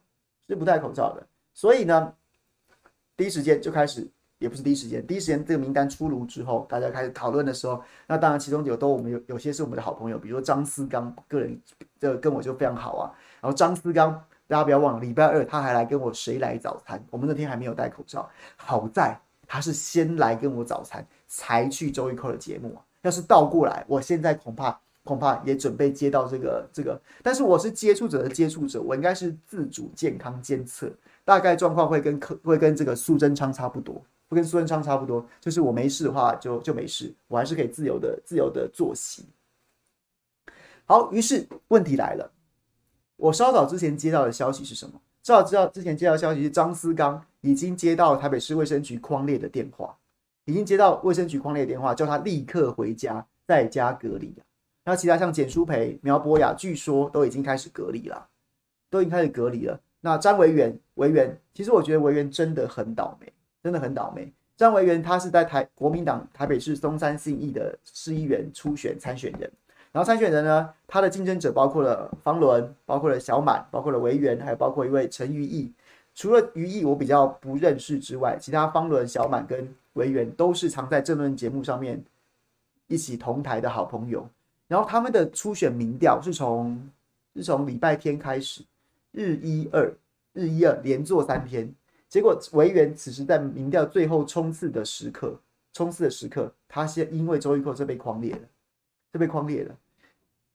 [0.50, 1.26] 是不戴口罩的。
[1.56, 2.14] 所以呢，
[3.18, 11.60] 第一时间就开始，也不是第一时间，第一时间这个名单出炉之后，大家开始讨论的时候，那当然其中有都我们有有些是我们的好朋友，比如说张思刚，个人
[12.00, 13.12] 这跟我就非常好啊。
[13.42, 14.14] 然后张思刚，
[14.48, 19.20] 大家不要忘了，礼拜二他还来跟我谁来早餐，我们那天还没有戴口罩，好在。
[19.48, 22.82] 他是先来跟我早餐，才去周一蔻的节目啊。
[23.02, 27.00] 要是倒过来，我现在恐怕恐怕也准备接到这个这个。
[27.22, 30.92] 但是我是接触者的接触者，我应该是自主健康监测，
[31.24, 35.24] 大概状况会跟柯会跟这个苏贞昌差不多，会跟苏贞昌差不多。
[35.40, 39.28] 就是我没事的话就就没事，我还是可以自由的自由的作息。
[40.86, 42.32] 好，于是问题来了，
[43.18, 45.00] 我稍早之前接到的消息是什么？
[45.22, 47.24] 稍早知道之前接到消息是张思刚。
[47.46, 49.96] 已经接到台北市卫生局匡列的电话，
[50.46, 54.34] 已经接到卫生局匡列的电话，叫他立刻回家，在家隔离。
[54.84, 58.28] 那其他像简淑培、苗博雅，据说都已经开始隔离了，
[58.90, 59.80] 都已经开始隔离了。
[60.02, 63.32] 那张维元，维元，其实我觉得维元真的很倒霉，
[63.62, 64.34] 真的很倒霉。
[64.58, 69.42] 张维元他是在台国民党台北市松山信义的市议员初选参选人，
[69.92, 75.72] 然后参选人呢，他的竞争者包括了方伦，包括了小满，包括了维元，还有包括一位陈瑜义。
[76.16, 82.02] 除了于毅我比较不认识之外，其他方伦、小满跟维园都是常在政论节目上面
[82.88, 84.28] 一起同台的好朋友。
[84.68, 86.90] 然后他们的初选民调是从
[87.36, 88.64] 是从礼拜天开始，
[89.12, 89.94] 日一二
[90.34, 91.70] 日一二连做三天，
[92.08, 95.38] 结果维园此时在民调最后冲刺的时刻，
[95.74, 98.42] 冲刺的时刻，他先因为周玉蔻这被框裂了，
[99.12, 99.76] 这被框裂了。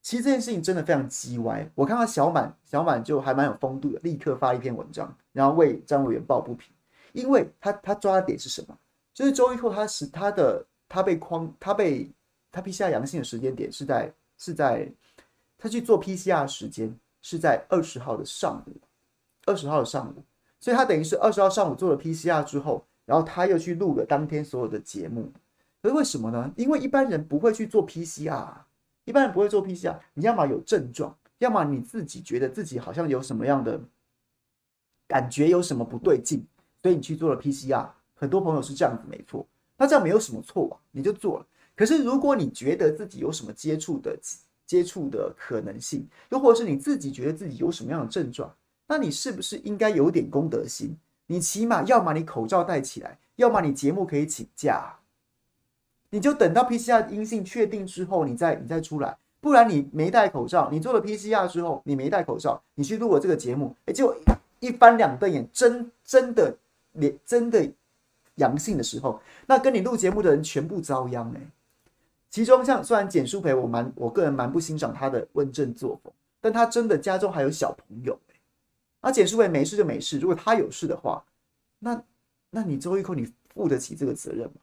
[0.03, 1.71] 其实这件事情真的非常鸡歪。
[1.75, 6.73] 我看到小满，小满就还蛮有风度的，立刻发一篇文章，然后为张委员抱不平，
[7.13, 8.77] 因为他他抓的点是什么？
[9.13, 12.11] 就是周一蔻他是他的他被框，他被
[12.51, 14.91] 他 PCR 阳性的时间点是在是在
[15.59, 18.73] 他去做 PCR 时间是在二十号的上午，
[19.45, 20.25] 二十号的上午，
[20.61, 25.31] 所以他等于是二十号上午做了 PCR 之后，然后他又去录了当天所有的节目。
[25.83, 26.51] 可是为什么呢？
[26.57, 28.49] 因为一般人不会去做 PCR。
[29.11, 33.81] 一般人不会做 PCR，你要么有症状，要么你自己觉得自己好像有什么样的
[35.09, 36.47] 感觉，有什么不对劲，
[36.81, 37.89] 所以你去做了 PCR。
[38.15, 39.45] 很多朋友是这样子，没错，
[39.77, 41.47] 那这样没有什么错啊，你就做了。
[41.75, 44.17] 可是如果你觉得自己有什么接触的
[44.65, 48.55] 接触的可能性，又或是你自己觉得自己有什么样的症状，
[48.87, 50.97] 那你是不是应该有点公德心？
[51.27, 55.00] 你起码要么你口罩戴起来，要么你节目可以请假。
[56.11, 64.15] 你就等到 PCR 阴性确定之后，你再你再出来，不然你没戴口罩，你做了 PCR 之后，你没戴口罩，你去录了这个节目，哎，就
[64.59, 66.57] 一翻两瞪眼，真真的
[66.93, 67.73] 连真的
[68.35, 71.41] 阳性的时候，那跟你录节目的人全部遭殃哎。
[72.29, 78.35] 其中像虽然简舒培，我蛮我个人蛮不欣赏他的问政作风，但他真的家中还有小朋友哎，
[79.01, 81.25] 而简舒培没事就没事，如果他有事的话，
[81.79, 82.03] 那
[82.51, 84.61] 那你周玉蔻你负得起这个责任吗？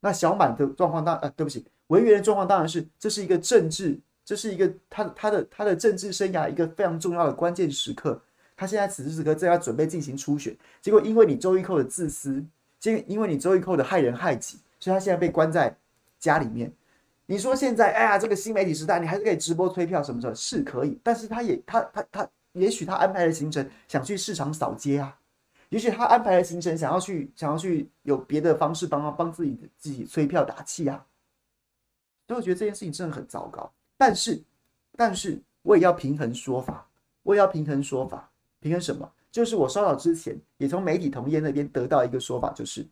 [0.00, 8.20] 那小满的状况当呃，对不起，文员的状况当然是这是一个政治，这是一个他他的他的政治生涯一个非常重要的关键时刻。
[8.56, 12.44] 他现在此时此刻正要准备进行初选，结果因为你周玉蔻的自私，
[12.82, 15.74] 因因为你周玉蔻的害人害己，所以他现在被关在
[16.18, 16.70] 家里面。
[17.26, 25.16] 你说现在哎呀，这个新媒体时代，你还是可以直播催票什么的，是可以，但是他也他他他，也许他安排的行程想去市场扫街啊。
[25.70, 31.06] 也许他安排的行程，想要去，想要去有别的方式帮帮自己自己催票打气啊，
[32.26, 33.72] 所以我觉得这件事情真的很糟糕。
[33.96, 34.42] 但是，
[34.96, 36.88] 但是我也要平衡说法，
[37.22, 39.10] 我也要平衡说法，平衡什么？
[39.30, 42.84] 就是我稍早之前也从媒体同业那边得到一个说法，就是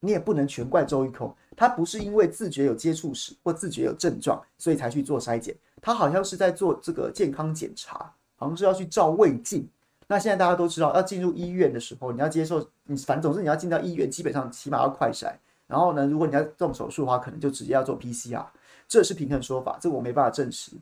[0.00, 9.68] 你也不能全怪周玉蔻，他不是因为自觉有接触史或自觉有症状，所以才去做筛检，他好像是在做这个健康检查，好像是要去照胃镜。
[10.08, 15.32] 那现在大家都知道，要进入医院的时候，你要接受你，反正总之你要进到医院，基本上起码要快筛。
[15.66, 18.46] 然后呢，如果你要动手术的话，可能就直接要做 PCR。
[18.86, 20.72] 这是平衡说法，这个我没办法证实。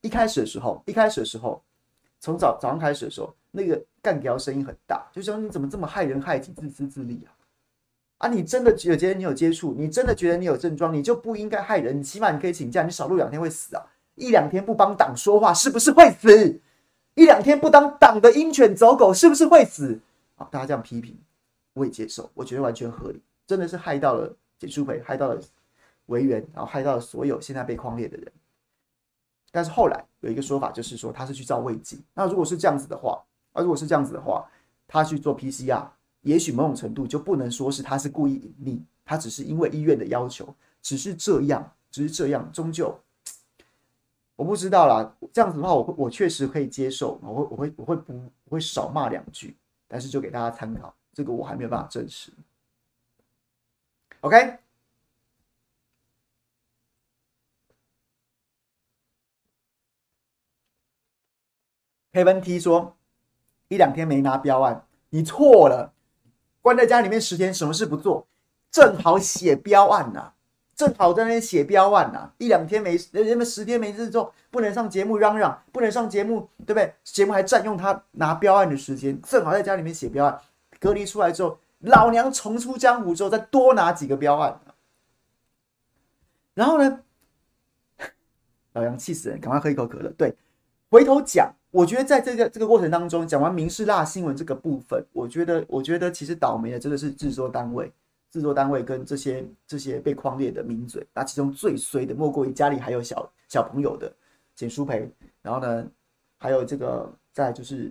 [0.00, 1.62] 一开始的时候，一开始的时候，
[2.18, 7.30] 从早早上开始的时候，那个干譙声音很大，就说你怎么这么害人害己、自私自利啊？
[8.18, 11.96] 啊，你真的有觉得你有接触，你真的觉得你有症状，你就不应该害人。
[11.98, 13.86] 你起码你可以请假，你少录两天会死啊！
[14.16, 16.60] 一两天不帮党说话，是不是会死？
[17.16, 19.98] 一两天不当党的鹰犬走狗，是不是会死？
[20.36, 21.18] 啊，大家这样批评，
[21.72, 23.20] 我也接受，我觉得完全合理。
[23.46, 25.40] 真的是害到了简舒培，害到了
[26.06, 28.30] 维园，然后害到了所有现在被框列的人。
[29.50, 31.98] 但是后来有一个说法，就是说他是去照胃镜。
[32.12, 34.46] 那如果是这样子的话，啊，如果是这样子的话，
[34.86, 35.88] 他去做 PCR，
[36.20, 42.94] 也许某种程度就不能说是他是故意隐匿，他只是因为医院的要求，只是这样，只是这样，终究
[44.36, 45.16] 我不知道啦。
[45.32, 48.12] 这样子的话，我我确实可以接受，我会我会我会不
[48.44, 49.56] 我会少骂两句，
[49.88, 52.30] 但是就给大家参考，这个我还没有办法证实。
[54.20, 54.58] OK，
[62.12, 62.96] 黑文 T 说
[63.68, 65.92] 一两天没拿标案，你错了。
[66.62, 68.26] 关在家里面十天，什么事不做，
[68.70, 70.35] 正好写标案呐、啊，
[70.76, 72.32] 正好在那边写标案呐、啊。
[72.38, 76.94] 一两天没人们十天没事做，不能上节目嚷嚷，不能上节目，对不对？
[77.02, 80.38] 节目还占用他拿标案的时间，正好在家里面写标案。
[80.78, 84.60] 隔离出来之后，老娘重出江湖之后，再多拿几个标案。
[86.52, 87.00] 然后呢，
[88.74, 90.10] 老杨气死人，赶快喝一口可乐。
[90.10, 90.36] 对，
[90.90, 97.90] 回头讲，我觉得在这个这个过程当中，讲完民视辣新闻这个部分，我觉得，我觉得其实倒霉的真的是制作单位，
[98.36, 101.06] 制作单位跟这些这些被框列的名嘴。
[101.14, 104.12] 那其中最衰的，莫过于家里还有小小朋友的
[104.54, 105.86] 简淑培，然后呢，
[106.36, 107.90] 还有这个在就是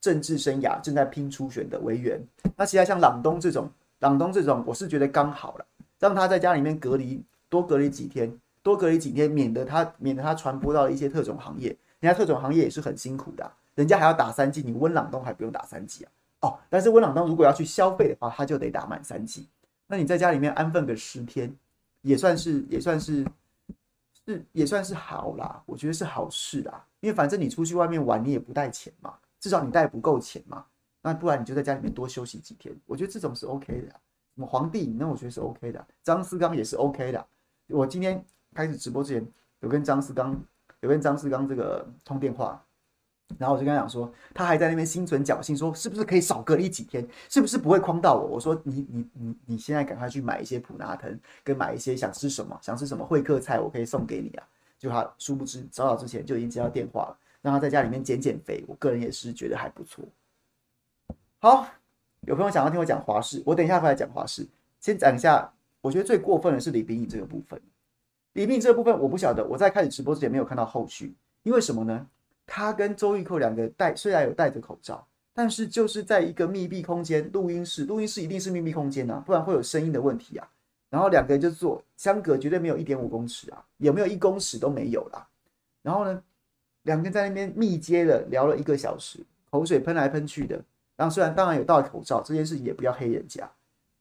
[0.00, 2.20] 政治生涯正在拼初选的维园。
[2.56, 3.70] 那其他像朗东这种，
[4.00, 5.64] 朗东这种，我是觉得刚好了，
[6.00, 7.24] 让他在家里面隔离。
[7.48, 11.68] 多隔离几天，多隔离几天，免得他免得他传播到了一些特种行业。
[12.00, 16.10] 人家特种行业也是很辛苦的，人家还要打三剂，你温朗东还不用打三剂啊。
[16.40, 19.46] 哦，但是温朗东如果要去消费的话，他就得打满三剂。
[19.86, 21.54] 那你在家里面安分个十天，
[22.02, 23.26] 也算是也算是
[24.24, 26.84] 是也算是好啦，我觉得是好事啦。
[27.00, 30.64] 因为反正你出去外面玩，你也不带钱嘛，至少你带不够钱嘛。
[31.02, 33.88] 那不然你就在家里面多休息几天，我觉得这种是 OK 的。
[34.34, 35.86] 什么皇帝，那我觉得是 OK 的。
[36.02, 37.26] 张思刚也是 OK 的。
[37.68, 38.22] 我今天
[38.52, 39.26] 开始直播之前，
[39.60, 40.36] 有跟张思刚，
[40.80, 42.62] 有跟张思刚这个通电话，
[43.38, 48.26] 然后我就跟他讲说，他还在那边心存侥幸，说是不是可以少隔离几天，是不是不会诓到我？
[48.36, 54.46] 我说你你你你现在赶快去买一些普拿藤，跟买一些想吃什么想吃什么会客菜，我可以送给你啊。
[54.78, 58.64] 就他殊不知早早之前就已经接到电话了，让他在家里面减减肥。
[58.66, 60.04] 我个人也是觉得还不错。
[61.38, 61.66] 好，
[62.22, 64.46] 有朋友想要听我讲华视，我等一下回来讲华视，
[64.80, 65.52] 先讲一下。
[65.82, 67.60] 我觉得最过分的是李秉颖这个部分，
[68.32, 72.06] 李秉颖这个部分我不晓得，我在开始直播之前没有看到后续，因为什么呢？
[72.46, 80.48] 他跟周玉蔻两个戴虽然有戴着口罩，但是就是在一个密闭空间录音室，录音室一定是密闭空间啊，不然会有声音的问题啊。
[80.88, 85.26] 然后两个人就坐相隔绝对没有一点五公尺啊，有没有一公尺都没有啦。
[85.82, 86.22] 然后呢，
[86.82, 89.18] 两个人在那边密接的聊了一个小时，
[89.50, 90.62] 口水喷来喷去的。
[90.96, 93.42] 然后虽然当然有戴口罩，这件事情也不要黑人家。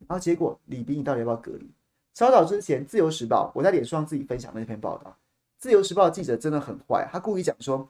[0.07, 1.69] 然后结果李斌，你到底要不要隔离？
[2.13, 5.09] 稍早之前，《自由时报》我在脸书上自己分享那篇报道，
[5.57, 7.85] 《自由时报》记者真的很坏，他故意讲说，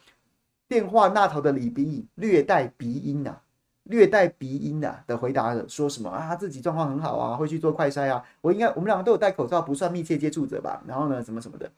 [0.68, 3.42] 电话那头的李秉颖略带鼻音啊，
[3.84, 10.84] 略带鼻音啊的回答的说什么啊，他自己状况很好啊，会去做快筛啊，我应该我们两个都有戴口罩，不算密切接触者吧？
[10.88, 11.72] 然后呢，什么什么的，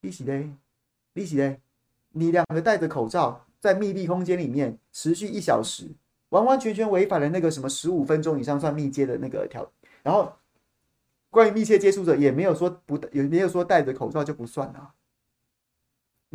[0.00, 0.50] 利息嘞，
[1.14, 1.60] 利息嘞，
[2.12, 5.90] 你两个戴着口罩在密闭空间里面持续一小时。
[6.30, 9.64] 完完全全违反了那个什么十五分钟以上算密接的那个条，
[10.02, 10.32] 然后
[11.30, 14.92] 关于密切接触者也没有说不，也没有说戴着口罩就不算啊。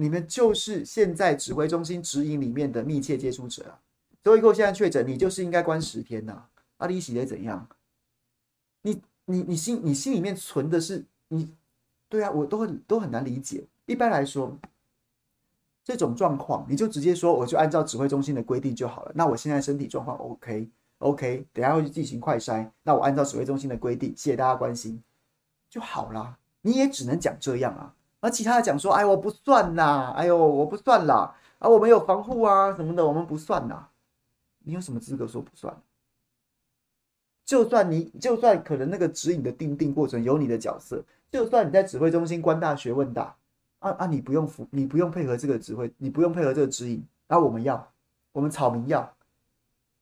[0.02, 3.80] 你们就是现在指挥中心指引里面的密切接触者啊。
[4.24, 6.44] 周一蔻现在确诊，你就是应该关十天呐。
[6.78, 7.68] 阿里喜得怎样？
[8.82, 11.54] 你你你心你心里面存的是你，
[12.10, 13.64] 对啊，我都很都很难理解。
[13.86, 14.58] 一般来说。
[15.84, 19.12] 这种状况，你就直接说，我就按照指挥中心的规定就好了。
[19.16, 22.70] 那我现在身体状况 OK OK，等下会去进行快筛。
[22.84, 25.02] 那我按照指挥中心的规定，谢谢大家关心
[25.72, 26.38] 就好啦。
[26.62, 27.96] 你也只能讲这样啊。
[28.22, 33.90] 而其他的讲说，哎，我不算啦，哎呦，我不算啦，啊，我们有防护啊什么的，我们不算啦。
[34.60, 35.76] 你有什么资格说不算？
[37.44, 43.36] 就算你就算可能那个指引的定定过程有你的角色，就算你在指挥中心官大学问大。
[43.80, 44.06] 啊啊！
[44.06, 47.04] 你不用服，你不用配合这个指挥，你不用配合这个指引。
[47.28, 47.92] 那、啊、我们要，
[48.32, 49.12] 我们草民要，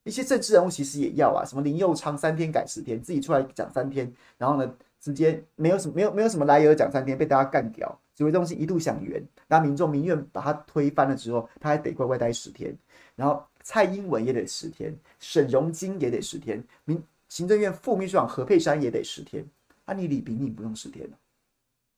[0.04, 7.98] 一些政治人物其实也要啊，什么林佑昌三天改十天，自己出来讲三天，然后呢，直接没有什么没有没有什么来由讲三天，被大家干掉。
[8.20, 12.78] 指挥中心一度想圆，那民众民怨把他推翻了之后，他还得乖乖待十天。
[13.16, 19.46] 然后蔡英文也得十天，沈荣金也得十天，民行政院副秘书长何佩珊也得十天。
[19.86, 21.18] 啊，你李秉颖不用十天了？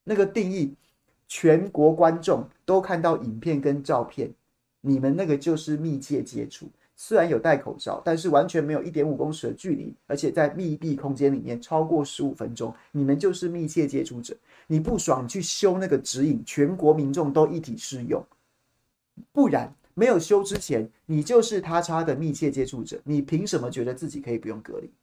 [0.03, 0.75] 那个定义，
[1.27, 4.31] 全国观众都看到影片跟照片，
[4.81, 6.69] 你们那个就是密切接触。
[7.03, 14.37] 虽然有戴口罩，但是完全没有一点五公尺的距离，而且在密闭空间里面超过十五分钟，你们就是密切接触者。
[14.67, 18.23] 你不爽，去修那个指引，全国民众都一体适用。
[19.31, 24.93] 不然没有修之前，你就是他插的密切接触者，你凭什么觉得自己可以不用隔离？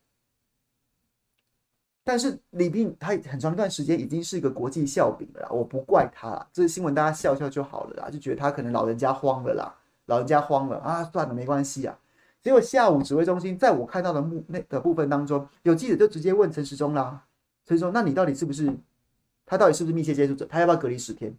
[2.04, 9.74] 但是李斌他很长一段时间已经是一个国际笑柄了啦，我不怪他啦，这个新闻大家笑笑就好了啦，就觉得他可能老人家慌了啦。
[10.08, 11.98] 老人家慌了啊，算了，没关系啊。
[12.42, 17.26] 结果下午指挥中心在我看到的目那的部分当中，有记者就直接问陈时中啦
[17.66, 18.74] ：“陈时中，那你到底是不是
[19.44, 20.46] 他到底是不是密切接触者？
[20.46, 21.36] 他要不要隔离十天？”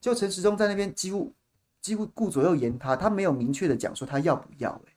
[0.00, 1.32] 就陈时中在那边几乎
[1.80, 4.92] 几乎顾左右言他，他没有明确的讲说他要不要、欸，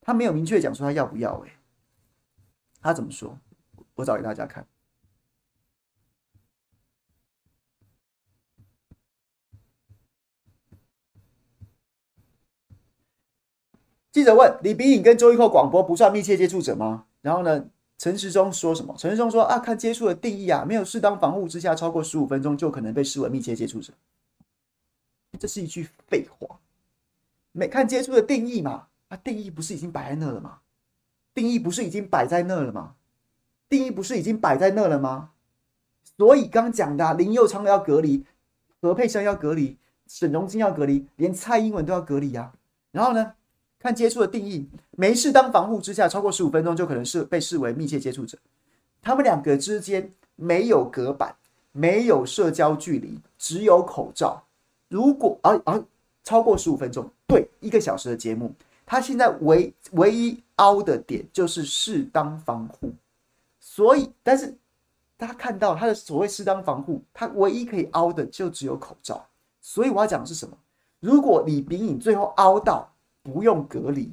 [0.00, 1.52] 他没有明确讲说他要不要、欸，
[2.80, 3.38] 他怎么说？
[3.94, 4.66] 我找给大家看。
[14.10, 17.04] 记者问李炳颖跟周玉蔻广播不算密切接触者吗？
[17.20, 17.66] 然后呢，
[17.98, 18.94] 陈时中说什么？
[18.96, 23.92] 陈时中说啊，看接触的定义啊，没有适当防护之下超过十五分钟就可能被视为密切接触者。
[25.38, 26.58] 这是一句废话。
[27.52, 28.86] 没看接触的定义嘛？
[29.08, 30.60] 啊，定义不是已经摆在那了吗？
[31.34, 32.94] 定义不是已经摆在那了吗？
[33.68, 35.30] 定义不是已经摆在那了吗？
[36.16, 38.24] 所以刚讲的、林右昌要隔离，
[38.80, 42.54] 何佩珊要隔离，沈荣金要隔离，连蔡英文都要隔离啊。
[42.90, 43.34] 然后呢？
[43.78, 48.36] 看接触的定义，没适当防护之下，超过十五分钟就可能是被视为密切接触者。
[49.00, 51.36] 他们两个之间没有隔板，
[51.70, 54.42] 没有社交距离，只有口罩。
[54.88, 55.84] 如果啊啊
[56.24, 58.52] 超过十五分钟，对一个小时的节目，
[58.84, 62.92] 他现在唯唯一凹的点就是适当防护。
[63.60, 64.52] 所以，但是
[65.16, 69.24] 大家看到他的所谓适当防护，他唯一可以凹的就只有口罩。
[69.60, 70.58] 所以我要讲的是什么？
[70.98, 72.92] 如果李秉颖最后凹到。
[73.30, 74.10] 不用隔离，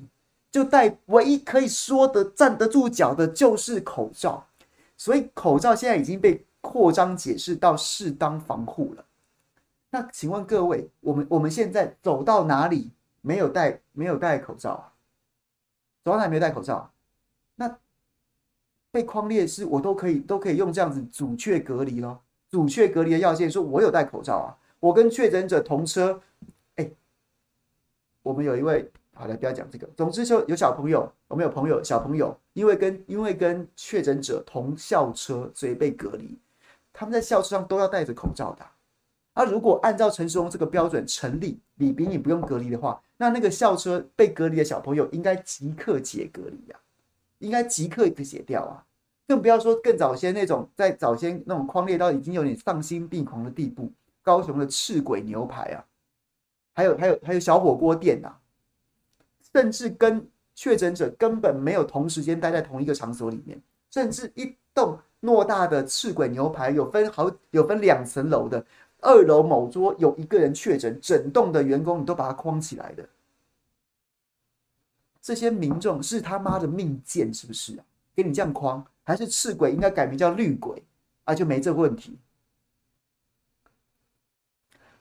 [0.51, 4.45] 就戴唯一可以说的站得住脚的就是口罩，
[4.97, 9.05] 所以口罩现在已经被扩张解释到适当防护了。
[9.89, 14.91] 那请问各位，我们我们现在走到哪里没有戴没有戴口罩啊？
[16.03, 16.91] 走到哪里没有戴口罩？
[17.55, 17.77] 那
[18.91, 22.21] 被框列是我都可以都可以用这样子阻却隔离咯。
[22.49, 26.21] 阻却隔离的要件说，我有戴口罩啊，我跟确诊者同车。
[26.75, 26.91] 哎，
[28.21, 28.91] 我们有一位。
[29.17, 29.87] 好了，不要讲这个。
[29.95, 36.37] 总之，就有小朋友，我们有朋友，小朋友因为跟因为跟确诊者同校车，所以被隔离。
[36.91, 38.65] 他们在校车上都要戴着口罩的。
[39.33, 46.77] 啊，如果按照陈时中这个标准成立，李秉颖不用隔离的话，那那个校车被隔离的小朋友应该即刻解隔离呀，
[47.39, 48.83] 应该即刻解掉啊。
[49.27, 55.85] 更不要说更早些那种，在早先那种匡列到已经有点丧心病狂的地步，高雄的赤鬼牛排啊，
[56.73, 58.35] 还有还有还有小火锅店呐。
[59.55, 63.57] 甚至跟确诊者根本没有同时间待在同一个场所里面，
[63.89, 68.65] 甚至一栋偌大的赤鬼牛排有分好有分两层楼的，
[68.99, 73.07] 二楼某桌有一个人确诊，整栋的员工你都把它框起来的，
[75.21, 77.85] 这些民众是他妈的命贱是不是啊？
[78.13, 80.83] 给你这样框，还是赤鬼应该改名叫绿鬼
[81.23, 81.33] 啊？
[81.33, 82.19] 就没这个问题。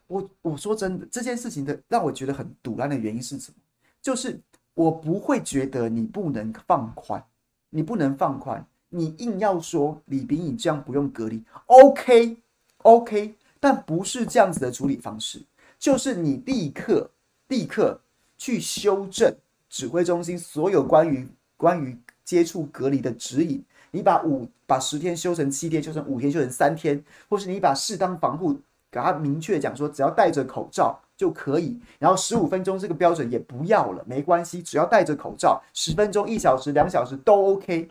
[0.06, 3.58] 我我说真的，这件事情的让我觉得很赌烂的原因是什么？
[4.04, 4.38] 就是
[4.74, 7.24] 我不会觉得你不能放宽，
[7.70, 12.36] 你不能放宽，你硬要说李秉颖这样不用隔离，OK
[12.82, 15.42] OK，但不是这样子的处理方式，
[15.78, 17.10] 就是你立刻
[17.48, 17.98] 立刻
[18.36, 19.34] 去修正
[19.70, 21.26] 指挥中心所有关于
[21.56, 28.52] 关于接触隔离的指引，你把五把十天修成七天，修成五天，修成三天，或是你把适当防护
[28.90, 31.00] 给他明确讲说，只要戴着口罩。
[31.16, 37.88] 就可以，然后十五分钟这个标准也不要了，没关系，只要戴着口罩，十分钟、一小时、两小时都 OK，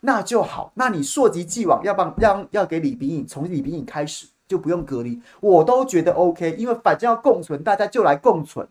[0.00, 0.72] 那就好。
[0.74, 8.66] 那你溯及既往，要帮让要给李炳颖，从李炳颖开始就不用隔离，我都觉得 OK，因为反正要共存，大家就来共存。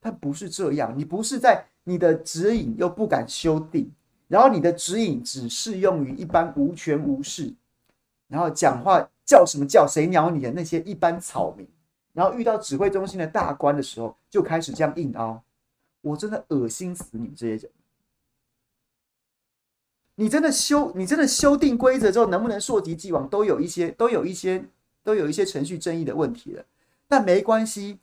[0.00, 3.90] 但不是这样，你不是在你的指引又不敢修订，
[4.28, 7.52] 然后你的指引只适用于一般无权无势，
[8.28, 11.66] 然后讲话叫什么叫谁鸟你的那些一般草民。
[12.14, 15.42] 然后遇到指挥中心的大官的时候，就开始这样硬凹，
[16.00, 17.70] 我真的恶心死你们这些人！
[20.14, 24.64] 你真的修，你真的修订规则之后，能不能溯及既往，都有一些，都有一些，
[25.02, 26.64] 都有一些程序正义的问题了。
[27.08, 27.98] 但没关系，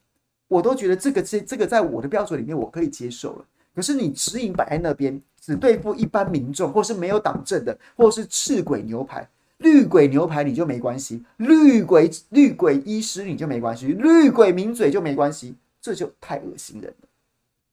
[0.50, 3.46] 我都觉得这个这这个在我的标准里面我可以接受了。
[3.74, 9.30] 可是你指引摆在那边，只对付一般民众，或是没有党政的，或是赤鬼牛排、
[9.62, 17.08] 绿鬼牛排，你就没关系；绿鬼绿鬼医师你就没关系；绿鬼名嘴就没关系，这就太恶心人了，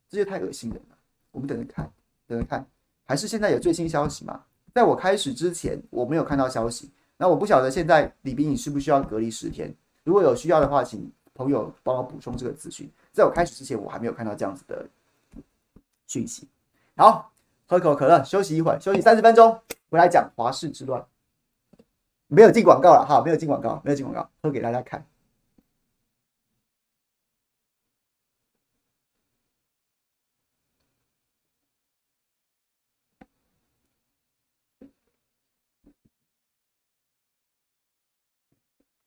[0.08, 0.96] 这就太恶心人了。
[1.32, 1.90] 我们等着看，
[2.26, 2.64] 等着看。
[3.04, 4.42] 还是现在有最新消息吗？
[4.74, 6.90] 在我开始之前，我没有看到消息。
[7.16, 9.74] 那我不晓得现在李冰颖需不需要隔离十天？
[10.04, 12.88] 如果有需要的话，请朋友帮我补充这个资讯。
[13.12, 14.86] 在我开始之前，我还没有看到这样子的
[16.06, 16.46] 讯息。
[16.96, 17.32] 好，
[17.66, 19.58] 喝口可乐，休息一会儿，休息三十分钟，
[19.90, 21.04] 回来讲华氏之乱。
[22.28, 25.04] 没有进广告了哈，没有进广告，没有进广告，喝给大家看。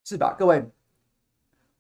[0.04, 0.70] 是吧，各位？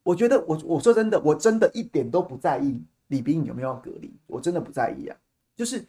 [0.04, 5.18] 我觉得我我说真的，我真的一点都不在意李斌有没有隔离，我真的不在意啊。
[5.56, 5.86] 就是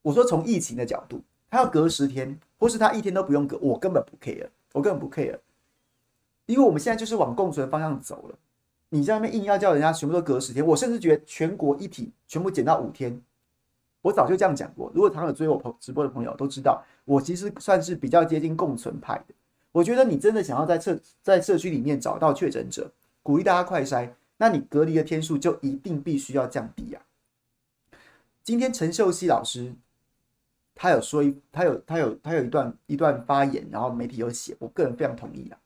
[0.00, 5.38] 我说从疫情的角度，他要隔十天，或是他一天都不用隔，我根本不 care，我根本不 care，
[6.46, 8.38] 因为我们现在就是往共存方向走了。
[8.88, 13.22] 你在那边硬要叫人家全部都隔十天，我甚至觉得全国一体全部减到五天，
[14.02, 14.92] 我早就这样讲过。
[14.94, 19.34] 如果常有追我朋直播的朋友都知道，我其实算是比较接近共存派的。
[19.72, 22.92] 我觉得你真的想要在社在社区里面找到确诊者，
[23.22, 27.00] 鼓励大家快筛，那你隔离的天数就一定必须要降低呀。
[28.44, 29.72] 今天陈秀熙老师
[30.74, 35.58] 他有说一，他有他有他有一段一段发言，然后媒体有写，我个人非常同意啊。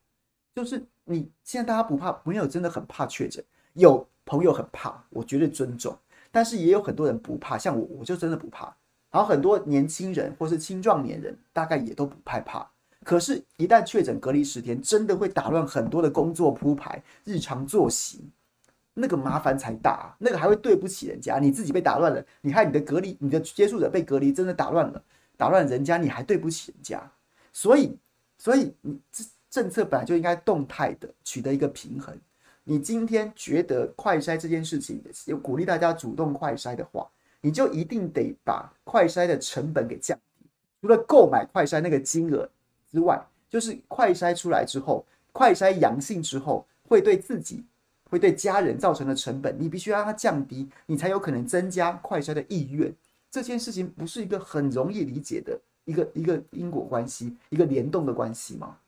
[0.54, 3.44] 就是你现在大家不怕，没有真的很怕确诊，
[3.74, 5.96] 有朋友很怕，我绝对尊重，
[6.30, 8.64] 但是也有很多人不怕，像我我就真的不怕，
[9.10, 12.70] 然后很多年轻人或是青壮年人大概也都不害怕。
[13.04, 18.28] 可是，一旦确诊隔离十天，真的会打乱很多的工作铺排、日常作息，
[18.98, 25.02] 那个麻烦才大，那个还会对不起人家，你自己被打乱了，你看你的隔离，你的接触者被隔离，真的打乱了，
[25.36, 27.12] 打乱人家，你还对不起人家。
[27.52, 27.96] 所以，
[28.38, 32.18] 所以你这政策本来就应该动态的取得一个平衡。
[32.64, 37.08] 你今天觉得快筛这件事情有鼓励大家主动快筛的话，
[37.40, 40.46] 你就一定得把快筛的成本给降低，
[40.80, 42.48] 除了购买快筛那个金额。
[42.92, 43.20] 之外，
[43.50, 47.62] 就是快筛出来之后，快筛阳性之后，会对自己、
[48.10, 52.94] 会对家人造成的成本，你必须让它降低，你才有可能增加快筛的意愿。
[53.30, 58.78] 这件事情不是一个很容易理解的一个一个因果关系，一个联动的关系吗？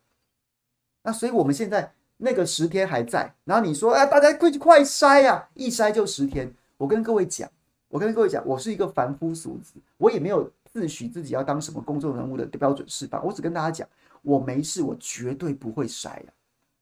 [1.03, 6.53] 那所以我们现在那个十天还在，然后你说，哎，大家快去快筛呀，一筛就十天。
[6.77, 7.51] 我跟各位讲，
[7.89, 10.51] 我跟各位讲，我是一个凡夫俗子，我也没有。
[10.71, 13.89] 自诩自己要当什么公众人物的标准示范，我只跟大家讲，
[14.21, 16.25] 我没事，我绝对不会筛呀，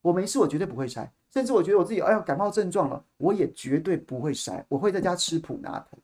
[0.02, 5.98] 我没事，我绝对不会筛，甚至我觉得我自己哎呀感冒症状了，我也绝对不会筛，我会在家吃普拿疼，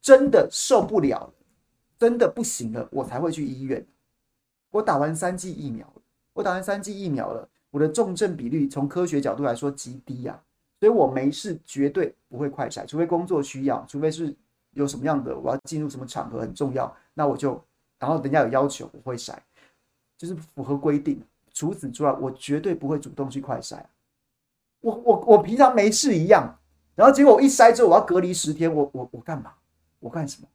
[0.00, 1.28] 真的受不了，
[1.98, 3.84] 真的不行了，我才会去医院。
[4.70, 5.92] 我打完三剂疫苗，
[6.34, 10.40] 我打完三剂疫苗了，我的重症比率从科学角度来说极低呀，
[10.78, 14.32] 所以我没事，绝对不会快筛，除非工作需要，除非是。
[14.72, 17.58] 有什么样的，我要进入什么场合很重要，那我就，
[17.98, 19.34] 然后人家有要求，我会筛，
[20.18, 21.18] 就是符合规定。
[21.54, 23.82] 除此之外，我绝对不会主动去快筛。
[24.80, 26.58] 我我我平常没事一样，
[26.94, 29.54] 然后结果我一筛之后，我要隔离十天，我我我干嘛？
[29.98, 30.48] 我干什么？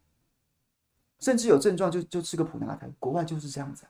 [1.19, 3.85] 甚至有症状就就吃个普拿疼，国外就是这样子，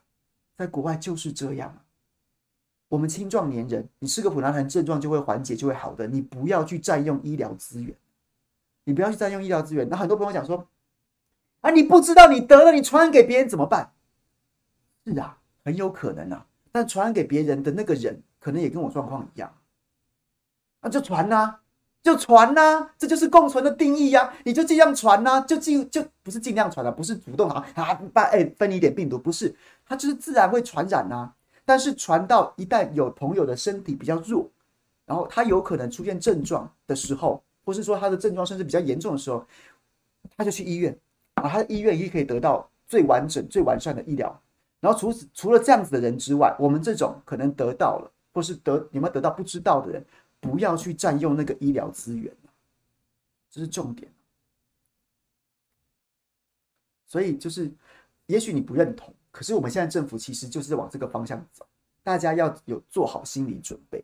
[0.58, 1.78] 在国外就是这样。
[2.90, 6.06] 我们青壮年人，你吃个普拿疼，症状就会缓解，就会好的。
[6.08, 7.96] 你不要去占用医疗资源。
[8.84, 9.88] 你不要去占用医疗资源。
[9.88, 10.68] 那很多朋友讲说
[11.62, 13.94] ：“啊，你不知道你得了，你传染给别人怎么办？”
[15.06, 16.46] 是啊，很有可能啊。
[16.72, 19.56] 但传染给别人的那个人，可能也跟我状况一样。
[20.82, 21.56] 那就传呐，
[22.04, 24.34] 就传呐，这就是共存的定义呀。
[24.44, 29.56] 你就尽量传呐，就尽就不是尽量传了，不是主动啊啊把哎分你一点病毒，不是，
[29.86, 31.32] 它就是自然会传染呐。
[31.64, 34.50] 但是传到一旦有朋友的身体比较弱，
[35.06, 37.42] 然后他有可能出现症状的时候。
[37.64, 39.46] 或是说他的症状甚至比较严重的时候，
[40.36, 40.98] 他就去医院
[41.36, 44.36] 啊，他的医院也可以得到最完整、最完善的医疗。
[44.80, 50.04] 然后除此除了这样子的人之外，我们这种可能得到了，或是得有没有得到不知道的人，
[50.42, 52.36] 不要去占用那个医疗资源，
[53.50, 54.12] 这是重点。
[57.08, 57.72] 所以就是，
[58.26, 61.66] 也许你不认同，可是我们现在政府其实就是往这个方向走，
[62.04, 64.04] 大家要有做好心理准备，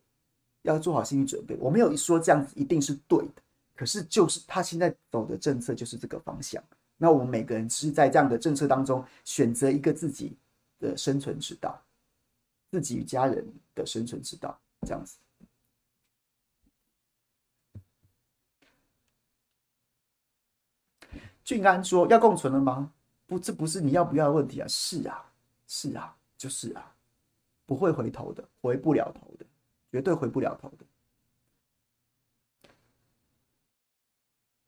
[0.61, 1.57] 要做好心理准备。
[1.59, 3.41] 我没有说这样子一定是对的。
[3.75, 6.63] 可是就是他现在走的政策就是这个方向。
[6.97, 10.35] 那我们每个人是在这样的政策当中选择一个自己
[10.79, 11.79] 的生存之道，
[12.71, 15.17] 自己与家人的生存之道，这样子。
[21.47, 22.91] 俊安说：“要共存了吗？
[23.25, 24.67] 不，这不是你要不要的问题啊！
[24.67, 25.23] 是啊，
[25.65, 26.93] 是啊，就是啊，
[27.65, 29.45] 不会回头的，回不了头的，
[29.89, 30.85] 绝对回不了头的。”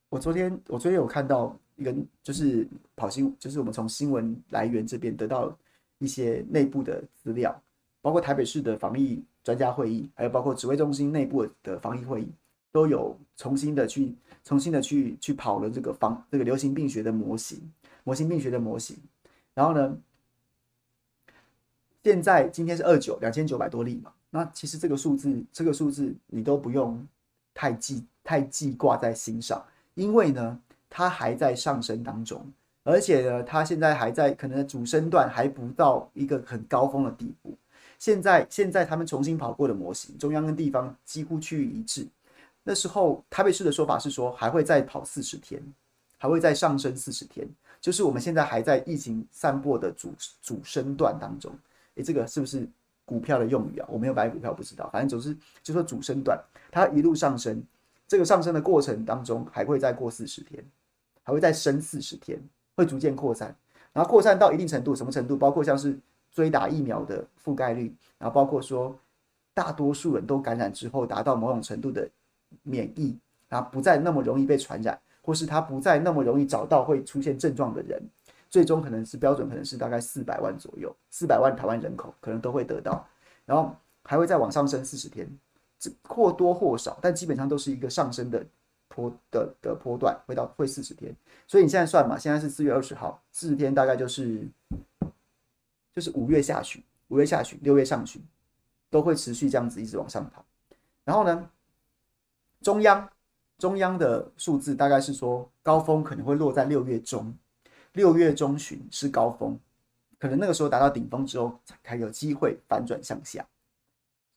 [0.07, 1.53] 我昨天，我昨天有看到。
[1.75, 5.57] 一个就是跑新，就是我们从新闻来源这边得到
[5.97, 7.57] 一些内部的资料，
[8.01, 12.27] 包括台北市的防疫专家会议，还有包括指挥中心内部的防疫会议，
[12.69, 14.13] 都有重新的去
[14.49, 17.61] 重新的去去跑了这个防这个流行病学的模型，
[18.03, 18.97] 模型病学的模型。
[19.53, 19.95] 然后呢，
[22.03, 27.07] 现在今天是二九两千九百多例嘛，那其实这个数字这个数字你都不用
[27.53, 30.59] 太记太记挂在心上，因为呢。
[30.91, 32.43] 它还在上升当中，
[32.83, 37.55] 而且呢，它现在还在可能主升段还不到一个很高峰的地步。
[37.99, 42.07] 现在，现在他们重新跑过的模型，中央跟地方几乎趋于一致。
[42.69, 45.59] 那时候台北市的说法是说，还会再跑四十天，
[46.19, 47.49] 还会再上升四十天，
[47.81, 51.51] 就是我们现在还在疫情散播的主主升段当中。
[51.95, 52.69] 诶，这个是不是
[53.05, 53.87] 股票的用语啊？
[53.89, 54.87] 我没有买股票，不知道。
[54.93, 56.39] 反正总是就说主升段，
[56.69, 57.59] 它一路上升，
[58.07, 60.63] 这个上升的过程当中还会再过四十天。
[61.23, 62.39] 还会再升四十天，
[62.75, 63.55] 会逐渐扩散，
[63.93, 65.35] 然后扩散到一定程度，什么程度？
[65.35, 65.97] 包括像是
[66.31, 68.95] 追打疫苗的覆盖率，然后包括说
[69.55, 72.07] 大多数人都感染之后达到某种程度的
[72.63, 78.01] 免疫，然后不再那么容易被传染，或是他不再那么容易找到会出现症状的人，
[78.49, 83.07] 最终可能是标准，可能是大概四百万左右，四百万台湾人口可能都会得到，
[83.45, 85.27] 然后还会再往上升四十天，
[85.77, 88.45] 这或多或少，但基本上都是一个上升的。
[88.91, 94.43] 坡的的坡段会到会四十天，所以你现在算嘛，现在是四月二十号，四十天大概就是
[95.93, 98.19] 就是五月下旬，五月下旬，六月上旬
[98.89, 100.43] 都会持续这样子一直往上跑。
[101.05, 101.47] 然后呢，
[102.61, 103.09] 中央
[103.57, 107.33] 中央的数字大概是说高峰可能会落在六月中，
[107.93, 109.59] 六月中旬是高峰，
[110.17, 113.45] 可能那个时候达到顶峰之后才有机会反转向下。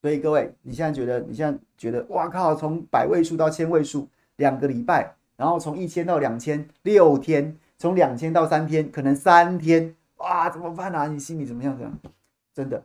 [0.01, 4.09] 所以各位，你现在觉得你现在觉得哇靠，从百位数到千位数。
[4.37, 11.07] 两个礼拜，然后从一千到两千，六天，从两千到三天，可能三天，哇，怎么办啊？
[11.07, 11.77] 你心里怎么样？
[11.77, 11.99] 怎样，
[12.55, 12.83] 真的，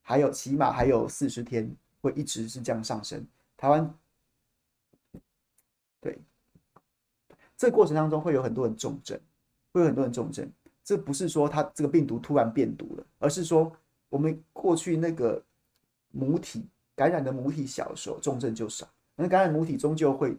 [0.00, 1.70] 还有起码还有四十天
[2.00, 3.26] 会一直是这样上升。
[3.56, 3.92] 台湾，
[6.06, 6.18] 对，
[7.56, 9.18] 这过程当中会有很多人重症，
[9.72, 10.48] 会有很多人重症。
[10.84, 13.72] 这不是说它这个病毒突然变毒了，而是说
[14.08, 15.42] 我们过去那个
[16.12, 20.36] 母体感染的母体小的时候，重症就少，那感染母体终究会。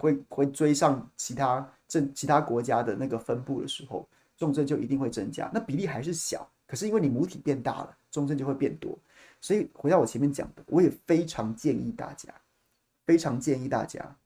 [0.00, 5.50] 会会追上其他政其他国家的那个分布的时候，重症就一定会增加。
[5.52, 8.96] 那比例还是小，可是因为你母体变大了，重症就会变多。
[9.40, 12.32] 所以回到我前面讲的，我也非常建议大家，
[13.06, 14.16] 非常建议大家，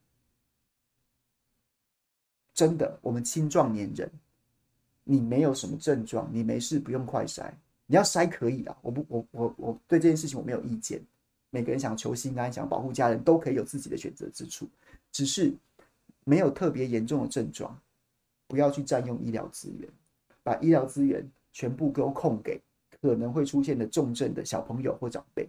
[2.53, 4.11] 真的，我们青壮年人，
[5.03, 7.51] 你没有什么症状，你没事不用快筛，
[7.87, 11.01] 你要筛可以的，我不我我我对这件事情我没有意见。
[11.49, 14.67] 每个人想求心安，想保护家人，都可以有自己的选择之处。
[15.11, 15.53] 只是
[16.23, 17.79] 没有特别严重的症状，
[18.47, 19.87] 不要去占用医疗资源，
[20.41, 22.59] 把医疗资源全部都空给
[22.99, 25.47] 可能会出现的重症的小朋友或长辈，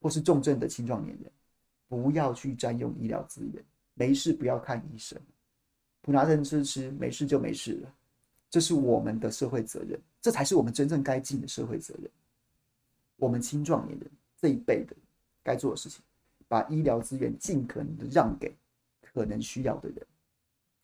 [0.00, 1.30] 或是重症的青壮年人，
[1.88, 3.64] 不要去占用医疗资源。
[3.94, 5.20] 没事不要看医生，
[6.00, 7.94] 普拿疼吃吃，没事就没事了。
[8.50, 12.10] 这是我们的社会责任，这才是我们真正该尽的社会责任。
[13.16, 14.96] 我们青壮年人这一辈的
[15.42, 16.02] 该做的事情。
[16.50, 18.56] 把医疗资源尽可能的让给
[19.02, 20.06] 可能需要的人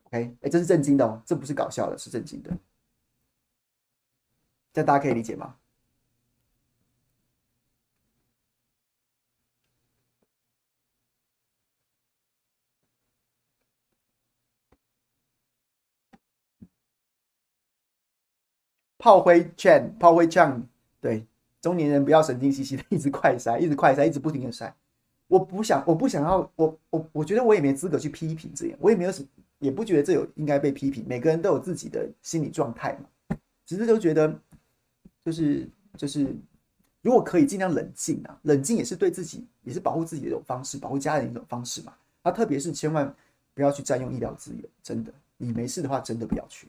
[0.03, 0.37] ，OK？
[0.43, 2.55] 哎，这是正经的哦，这不是搞笑的，是正经的。
[4.75, 5.57] 这大家可以理解吗？
[19.05, 20.63] 炮灰劝，炮灰劝，
[20.99, 21.27] 对，
[21.61, 24.75] 中年人不要神经兮兮的，一直快塞，一直快塞，一直不停的塞。
[25.27, 29.23] 我不想，我不想要，我我我觉得我也没资格去批评这样，我也没有什，
[29.59, 31.05] 也不觉得这有应该被批评。
[31.07, 33.37] 每个人都有自己的心理状态嘛，
[33.67, 34.41] 只是都觉得，
[35.23, 36.35] 就是就是，
[37.03, 41.93] 如果可以尽量冷静啊，冷静也是对自己，也是保护自己的一种方式，保护家人一种方式嘛。
[42.23, 43.15] 啊，特别是千万
[43.53, 46.67] 不要去占用医疗资源，真的，你没事的话，真的不要去。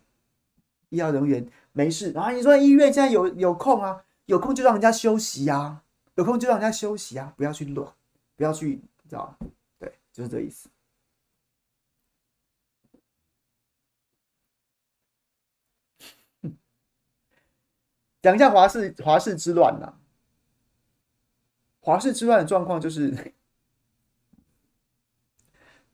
[0.95, 2.31] 医疗人员没事啊？
[2.31, 4.01] 你说医院现在有有空啊？
[4.27, 5.83] 有空就让人家休息啊！
[6.15, 7.33] 有空就让人家休息啊！
[7.35, 7.93] 不要去乱，
[8.37, 9.37] 不要去，知道吧？
[9.77, 10.69] 对，就是这意思。
[18.23, 19.93] 讲一下华氏华氏之乱呐。
[21.81, 23.13] 华氏之乱的状况就是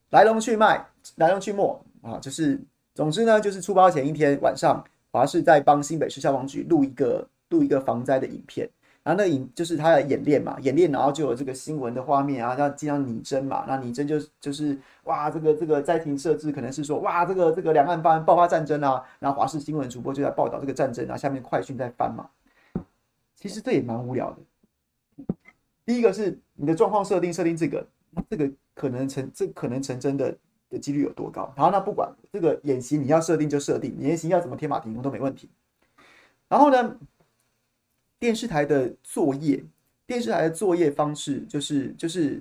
[0.08, 0.86] 来龙去脉，
[1.16, 1.62] 来龙去脉
[2.02, 4.82] 啊，就是总之呢，就是出包前一天晚上。
[5.12, 8.68] 华视在帮新北市消防局录一个录一个防灾的影片。
[9.04, 22.30] 然后那影就是他的演练嘛，演练然后就有这个新闻的画面啊，要经常拟真嘛，那拟真就就是哇，这个这个灾情设置可能是说哇，这个这个两岸发爆发战争啊，然后华视新闻主播就在报道这个战争啊，下面快讯在翻嘛，
[23.34, 25.26] 其实这也蛮无聊的。
[25.84, 27.84] 第一个是你的状况设定设定这个，
[28.30, 30.32] 这个可能成这可能成真的
[30.72, 31.52] 的几率有多高？
[31.56, 35.48] 好，那不管这个演习你要设定就设定，演习要怎么天马行空都没问题。
[36.48, 36.96] 然后呢？
[38.18, 39.64] 电视台的作业，
[40.06, 42.40] 电视台的作业方式就是就是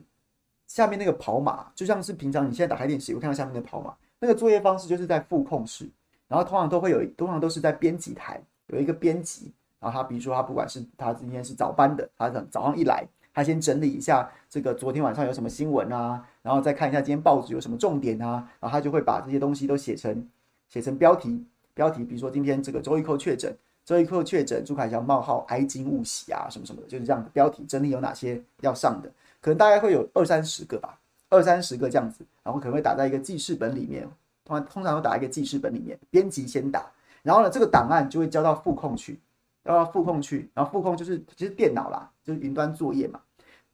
[0.68, 5.90] 下面那个跑马，就像是平常你现在打开电视，我看到下面的跑马，那个作业方式就是在副控室，
[6.28, 13.04] 然后通常都会有，通常都是在编辑台有一个编辑，然后他比如说他不管是他今天是早班的，他早上一来，
[13.34, 20.28] 他先整理一下这个昨天晚上有什么新闻啊，然后再看一下今天报纸有什么重点啊，然后他就会把这些东西都写成
[20.68, 23.56] 写成标题，标题比如说今天这个周一扣确诊。
[23.84, 27.66] 周一扣确诊，朱凯翔冒号哀矜勿喜啊，什么什么的，就是这样的标题。
[27.68, 29.12] 整理有哪些要上的？
[29.42, 34.08] 可能大概会有二三十个吧，二三十个这样子，然后可能会打在一个记事本里面。
[34.46, 36.86] 通常通常都打一个记事本里面，编辑先打，
[37.24, 39.20] 然后呢，这个档案就会交到副控去，
[39.66, 43.20] 交到副控去，然后副控就是其实电脑啦，就是云端作业嘛。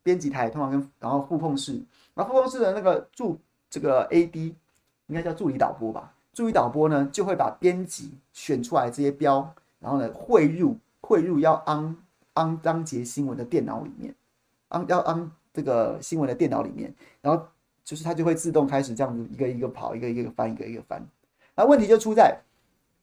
[0.03, 1.81] 编辑台通常跟然后副控室，
[2.13, 3.39] 然后副控室的那个助
[3.69, 4.53] 这个 AD
[5.07, 6.13] 应该叫助理导播吧？
[6.33, 9.53] 助理导播呢就会把编辑选出来这些标。
[9.79, 11.95] 然后呢，汇入汇入要安
[12.33, 14.15] 安当节新闻的电脑里面，
[14.69, 16.91] 安要安这个新闻的电脑里面，
[17.21, 17.45] 然后
[17.83, 21.07] 就是它就会自动开始这样子一个一个跑，一个一个翻，一个一个翻。
[21.55, 22.39] 那问题就出在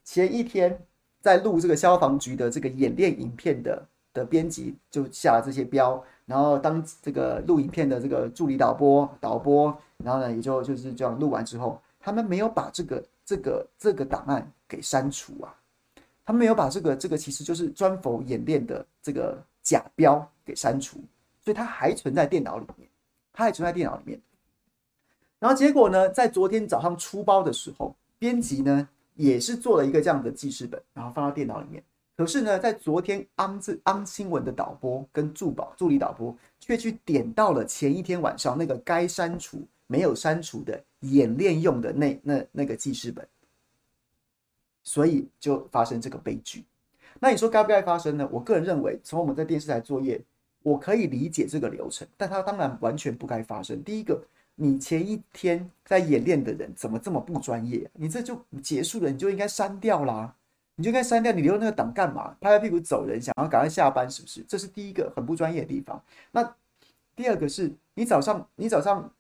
[0.03, 0.85] 前一天
[1.21, 15.55] 在录这个消防局的这个演练影片的的编辑就下了这些标，然后当这个录影片的这个助理导播导播，然后呢也就就是这样录完之后，他们没有把这个这个这个档案给删除啊。
[16.25, 20.99] 他们没有把这个这个其实就是专否演练的这个假标给删除，
[21.39, 22.89] 所以它还存在电脑里面，
[23.31, 24.19] 它还存在电脑里面。
[25.39, 31.83] 然后结果呢，在昨天早上出包的时候，编辑呢也是做了一个这样的记事本，然后放到电脑里面。
[32.17, 43.27] 可是呢，在昨天安字安新闻的导播跟助保助理导播却去点到了前一天晚上那个该删除没有删除的演练用的那那那个记事本。
[44.87, 46.63] 所以就发生这个悲剧。
[47.19, 48.29] 那你说该不该发生呢？
[48.31, 50.21] 我个人认为，从我们在电视台作业，
[50.63, 53.83] 我可以理解这个流程，但它当然完全不该发生。
[53.83, 54.23] 第一个，
[54.55, 57.91] 你前一天在演练的人怎么这么不专业？
[57.95, 60.37] 你这就结束了，你就应该删掉啦，
[60.77, 62.37] 你就该删掉，你留那个档干嘛？
[62.41, 64.43] 拍拍屁股走人，想要赶快下班，是不是？
[64.49, 66.03] 这是第一个很不专业的地方。
[66.33, 66.55] 那
[67.15, 69.13] 第二个是你早上你早上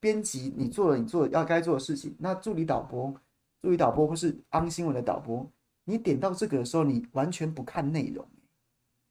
[0.00, 3.14] 编辑你做了你做要该做的事情，那助理导播。
[3.60, 5.46] 助理导播或是安新闻的导播，
[5.84, 8.26] 你点到这个的时候，你完全不看内容，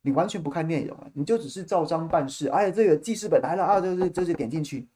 [0.03, 2.47] 你完全不看内容啊，你就只是照章办事。
[2.49, 4.87] 哎，这个记事本来了啊，这这这就点进去。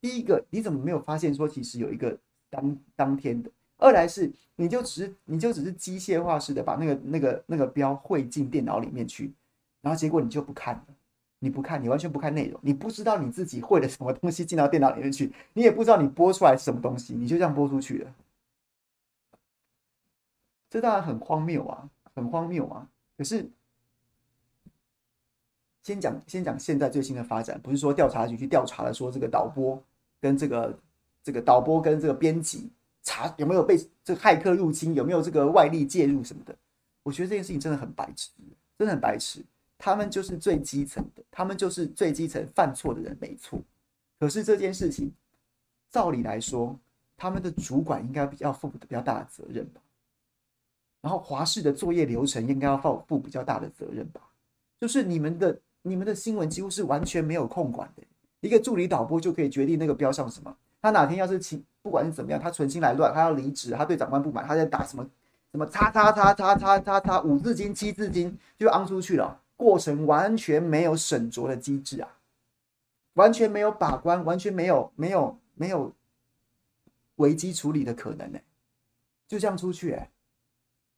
[0.00, 2.16] 第一个，你怎么没有发现说其实有一个
[2.48, 3.50] 当当天的？
[3.84, 9.30] 二来是你就只是你就只是机械化式的把那个那个那个标汇进电脑里面去，
[9.82, 10.86] 然后结果你就不看了，
[11.38, 18.14] 你不看，你完全不看内容，你不知道你自己汇了什么东西进到电脑里面去，你也不知道你播出来什么东西，你就这样播出去了。
[20.70, 22.88] 这当然很荒谬啊，很荒谬啊！
[23.18, 23.48] 可是，
[25.82, 29.78] 先讲先讲现在最新的发展，不是说调查局去调查了，说这个导播
[30.20, 30.78] 跟这个
[31.22, 32.70] 这个导播跟这个编辑
[33.04, 36.56] 查有没有被这骇客入侵，有没有这个外力介入什么的？
[37.04, 38.30] 我觉得这件事情真的很白痴，
[38.76, 39.44] 真的很白痴。
[39.76, 43.60] 他们就是最基层的，他们就是最基层犯错的人，没错。
[44.18, 45.12] 可是这件事情，
[45.90, 46.78] 照理来说，
[47.16, 49.80] 他们的主管应该比较负比较大的责任吧？
[51.02, 54.22] 然后华视的作业流程应该要负负比较大的责任吧？
[54.80, 58.02] 就是你们的你们的新闻几乎是完全没有控管的，
[58.40, 60.56] 一个助理导播就可以决定那个标上什么。
[60.80, 65.06] 他哪天要是请不管是怎么样，他存心来乱，他要离职，他对长官不满，他在打什么
[65.52, 72.08] 什么叉叉叉叉叉叉叉五字经七字经就昂出去了，过程完全没有审酌的机制啊，
[73.12, 75.92] 完全没有把关，完全没有没有没有
[77.16, 78.38] 危机处理的可能呢，
[79.28, 80.10] 就这样出去哎。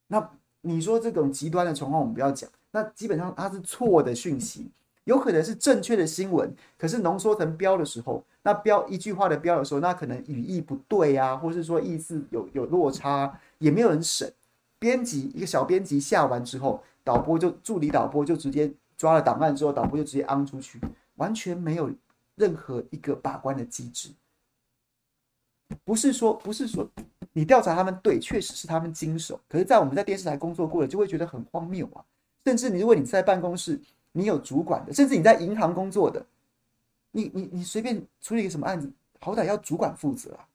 [0.07, 0.31] 那
[0.61, 2.49] 你说这种极端的情况，我们不要讲。
[2.71, 4.71] 那基本上它是错的讯息，
[5.07, 14.33] 有可能是正确的新闻，可是浓缩成标的时候，那标一句话的标的时候，那可能语义不对啊，或是说意思有有落差，也没有人审。
[14.81, 20.81] 编辑一个小编辑下完之后，导播就助理导播就直接抓了档案之后，导播就直接安出去，
[21.15, 21.89] 完全没有
[22.35, 24.11] 任何一个把关的机制。
[25.85, 26.89] 不是说不是说
[27.33, 32.05] 你调查他们对，确实是他们经手，可是，在我们在电视台工作过了，就会觉得很荒谬啊。
[32.45, 33.81] 甚至你如果你在办公室，
[34.17, 36.25] 你有主管的，甚至你在银行工作的，
[37.11, 38.91] 你你你随便处理一个什么案子，
[39.21, 40.49] 好歹要主管负责啊。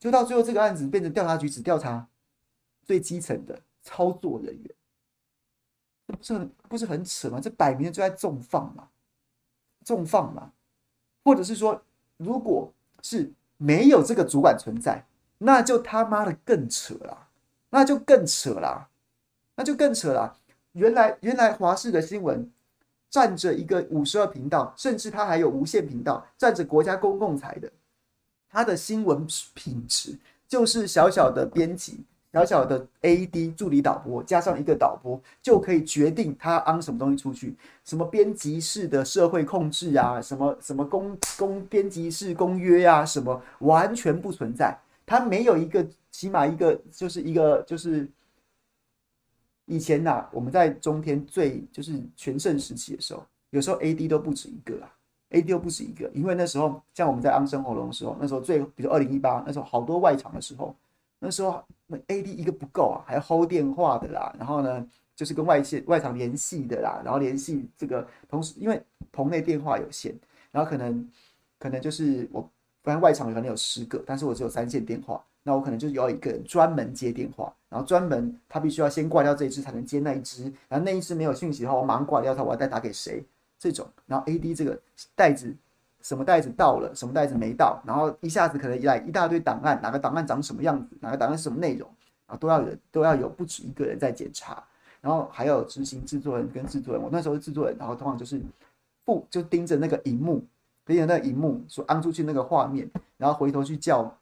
[0.00, 2.08] 就到最后，这个案子变成调查局只调查
[2.82, 4.74] 最基层的操作人员，
[6.08, 7.38] 这不是很不是很扯吗？
[7.40, 8.88] 这摆明了就在纵放嘛，
[9.84, 10.52] 纵放嘛。
[11.24, 11.80] 或者是说，
[12.16, 15.06] 如果是没有这个主管存在，
[15.38, 17.28] 那就他妈的更扯了，
[17.70, 18.90] 那就更扯了，
[19.54, 20.36] 那就更扯了。
[20.72, 22.50] 原来原来华视的新闻
[23.14, 27.70] 占着一个五十二频道，甚至它还有无线频道，占着国家公共财的。
[28.50, 32.00] 它的新闻品质就是小小的编辑、
[32.32, 37.54] 小小的 AD 助理导播加上一个导播就可以决定他安什么东西出去，
[37.84, 44.76] 什么编辑室的社会控制啊，什么什么公公编辑室公约啊，什么完全不存在。
[45.06, 48.08] 他没有一个，起码一个就是一个就是
[49.66, 54.90] 以前呐、我们在中天最就是全盛时期的时候，有时候 AD 都不止一个啊。
[55.30, 60.72] AD 又不止一个，因为那时候像我们在安生喉咙的时候，那时候最比如二零一八那时候好多外场的时候，
[61.18, 64.86] 那时候那 AD 一个不够啊，还要 hold 电话的啦，然后呢
[65.16, 70.14] 就是跟外线外场联系的啦，然后联系这个同时因为棚内电话有限，
[70.52, 71.10] 然后可能
[71.58, 72.48] 可能就是我
[72.84, 83.24] 反正外场可能有十个，但是我只有三线电话，那我可能就要一个人专门接电话，然后专门他必须要先挂掉这一只才能接那一只，然后那一只没有讯息的话，我马上挂掉它，我要再打给谁？
[83.58, 84.78] 这种，然后 A D 这个
[85.14, 85.54] 袋子，
[86.02, 91.88] 什么袋子到了，什么袋子没到，然后一下子可能来一大堆档案，哪个档案长什么样子，哪个档案什么内容，
[92.26, 94.62] 啊，都要有都要有不止一个人在检查，
[95.00, 98.40] 然后还有执行制作人跟制作人，我那时候是制作人，然后通常就是
[99.04, 100.44] 不就盯着那个荧幕，
[100.84, 104.14] 盯着那个荧幕说按出去那个画面，然后回头去叫，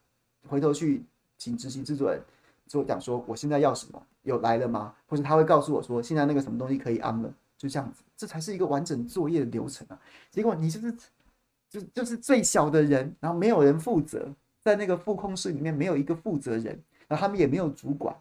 [0.48, 1.02] 回头去
[1.42, 2.20] 请执行制作人
[2.68, 4.94] 就讲说我现在要什么，有来了吗？
[5.08, 7.32] 或者他会告诉我说现在那个什么东西可以安了。
[7.58, 9.96] 就这样子，这才是一个完整作业的流程啊！
[10.32, 10.92] 结果你就是，
[11.70, 14.28] 就就是最小的人，然后没有人负责，
[14.64, 16.76] 在那个副控室里面没有一个负责人，
[17.06, 18.12] 然后他们也没有主管，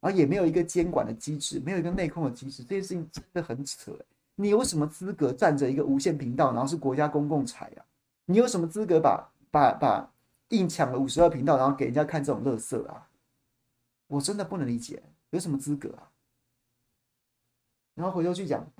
[0.00, 3.92] 然后也没有一个监管的机制，没有一个内控的机制，这件事情真的很扯。
[4.34, 7.84] 你有什么资格站着一个无线频道，然后是国家公共财啊？
[8.24, 10.10] 你有什么资格把把把
[10.50, 13.08] 硬抢了五十二频道，然后给人家看这种乐色啊？
[14.06, 16.12] 我真的不能理解，有什么资格啊？
[17.94, 18.70] 然后回头去讲，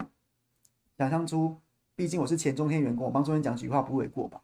[0.97, 1.61] 讲当初，
[1.95, 4.41] 毕竟我是前中天员工，我帮中天讲几句话不为过吧？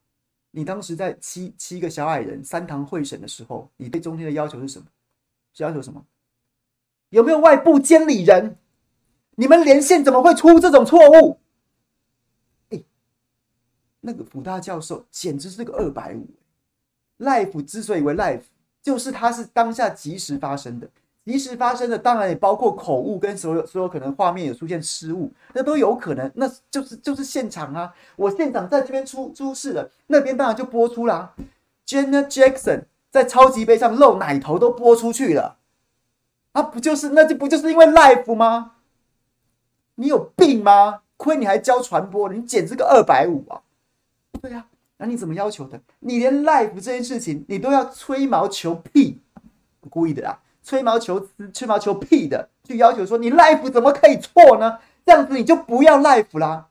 [0.50, 4.86] 你当时在七七个小矮人三堂会审的时候，你对中天的要求是什么？
[5.52, 6.04] 是要求什么？
[7.10, 8.58] 有没有外部监理人？
[9.36, 11.38] 你们连线怎么会出这种错误？
[12.70, 12.82] 哎，
[14.00, 16.26] 那个辅大教授简直是个二百五。
[17.22, 18.42] Life 之所以为 Life，
[18.82, 20.88] 就是它是当下即时发生的。
[21.24, 31.32] 即时发生的，当然也包括口误跟所有所有可能画面有出现失误，那都有可能，那就是就是现场啊，我现场在这边出出事了，那边当然就播出啦。
[31.86, 35.58] Janet Jackson 在超级杯上露奶头都播出去了，
[36.52, 38.72] 啊，不就是那就不就是因为 Life 吗？
[39.94, 41.02] 你有病吗？
[41.16, 43.62] 亏你还教传播，你简直个二百五啊！
[44.40, 44.66] 对呀、
[45.02, 45.82] 那你怎么要求的？
[45.98, 49.20] 你连 live 这件事情你都要吹毛求屁，
[49.90, 50.40] 故意的啦。
[50.62, 54.78] 吹毛求疵、吹毛求屁的，去要求说你 live 怎么可以错呢？
[55.04, 56.68] 这样子你就不要 live 啦。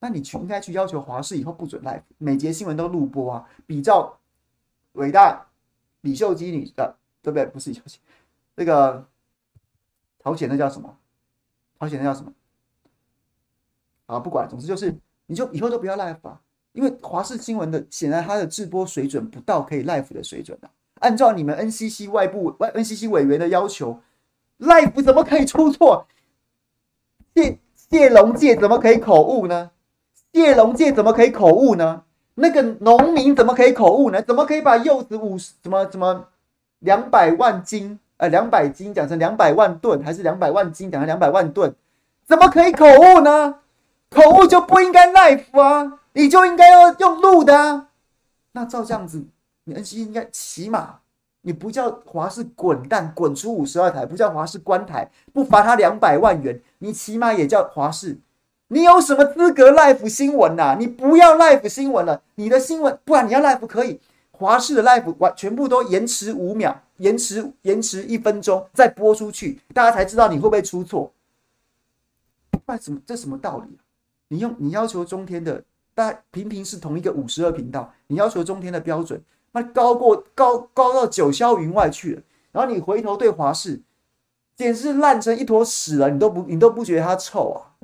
[0.00, 3.48] 那你去应该去要求华视以后不准 live，每节新闻都录播啊。
[3.66, 4.18] 比较
[4.94, 5.46] 伟大
[6.00, 7.46] 李秀基女的，对不对？
[7.46, 8.00] 不是李秀基，
[8.56, 9.06] 那个
[10.24, 10.98] 朝鲜那叫什么？
[11.78, 12.32] 朝鲜那叫什么？
[14.06, 16.40] 啊，不管，总之就是你就以后都不要 live 吧，
[16.72, 20.68] 因为华视新闻的显然它的制播水准不到可以 live 的水准的。
[21.00, 24.00] 按照你们 NCC 外部外 NCC 委员的要求
[24.58, 26.06] ，Live 怎么可以出错？
[27.34, 29.70] 谢谢龙介怎么可以口误呢？
[30.32, 32.02] 谢龙介怎么可以口误呢？
[32.34, 34.20] 那个农民怎么可以口误呢？
[34.22, 36.28] 怎么可以把柚子五十怎么怎么
[36.80, 41.74] 两百万斤呃两百斤讲成两百万吨，还是两百万斤讲成两百万吨？
[42.26, 43.60] 怎么可以口误呢？
[44.10, 47.88] 口误就不应该 Live 啊，你就应该要用录的啊。
[48.52, 49.24] 那照这样子。
[49.64, 51.00] 你 NC 应该起码，
[51.42, 58.18] 你不叫华视滚蛋滚出五十二台，不叫华视关台，不罚他两百万元，你起码也叫华视。
[58.68, 60.76] 你有什么资格 live 新闻呐、啊？
[60.78, 64.00] 你不要 live 新闻了，你的新闻不然你要 live 可以，
[64.30, 71.12] 华视的 live 完全部都延迟五秒，延迟延迟一分钟再播出去，大家才知道你会不会出错。
[72.50, 73.78] 不然什么这什么道理？
[74.28, 75.62] 你用你要求中天的，
[75.98, 79.20] 大家平平是同一个五十二频道，你要求中天的标准，
[79.50, 82.22] 那高过高高到九霄云外去了。
[82.52, 83.82] 然后你回头对华视，
[84.54, 87.74] 简直是烂成一坨屎了，你都不你都不觉得它臭啊？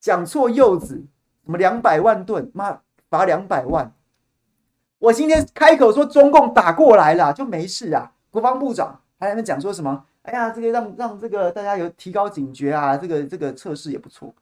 [0.00, 1.04] 讲错柚子，
[1.44, 2.80] 什么两百万吨，妈
[3.10, 3.92] 罚两百万。
[4.96, 10.06] 我今天开口说中共打过来了就没事啊，国防部长还在那讲说什么？
[10.22, 14.34] 哎呀，这个让让这个大家有提高警觉啊，这个这个测试也不错。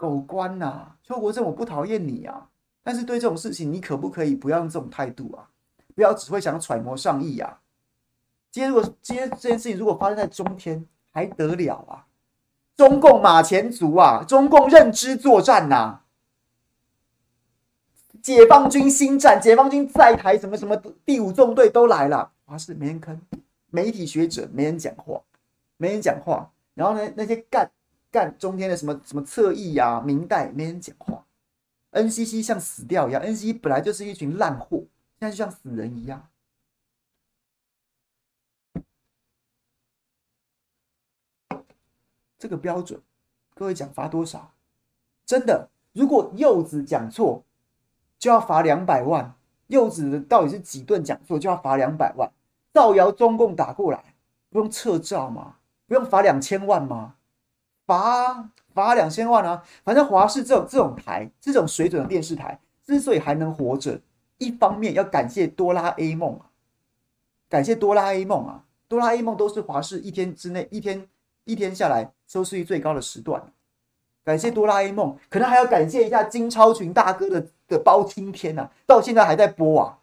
[0.00, 2.48] 狗官呐、邱国正，我不讨厌你啊，
[2.82, 5.50] 但是对这种事情，你可不可以不要用这种态度啊？
[5.94, 7.60] 不要只会想揣摩上意啊。
[8.50, 12.06] 今天如果今天这件事情如果发生在中天，还得了啊？
[12.76, 16.00] 中共马前卒啊，中共认知作战呐、
[18.22, 20.74] 解放军心战，解放军在台，什么什么
[21.04, 23.18] 第五纵队都来了，华视没人吭，
[23.68, 25.20] 媒体学者没人讲话，
[25.76, 26.50] 没人讲话。
[26.72, 27.70] 然后呢，那些干
[28.10, 31.24] 干中天的什么什么侧翼呀、明代没人讲话。
[31.92, 34.78] NCC 像死掉一样，NCC 本来就是一群烂货，
[35.18, 36.28] 现在就像死人一样。
[42.38, 43.00] 这个标准，
[43.54, 44.52] 各位讲罚多少？
[45.26, 47.44] 真的，如果柚子讲错。
[48.18, 49.34] 就要罚两百万，
[49.68, 52.30] 柚子到底是几顿讲错就要罚两百万？
[52.70, 54.14] 造谣中共打过来，
[54.50, 55.56] 不用撤照吗？
[55.86, 57.16] 不用罚两千万吗？
[57.90, 59.64] 罚罚两千万啊！
[59.82, 64.00] 反正华视这种这种台，这种水准的电视台，之所以还能活着，
[64.38, 66.38] 一方面要感谢哆啦 A 梦，
[67.48, 71.08] 感谢哆啦 A 梦啊，哆啦 A 梦都是华视一天之内一天
[71.42, 73.52] 一天下来收视率最高的时段。
[74.22, 79.98] 感谢哆啦 A 梦，可能还要感谢一下金超群大哥的的包青天呐、啊，到现在还在播啊。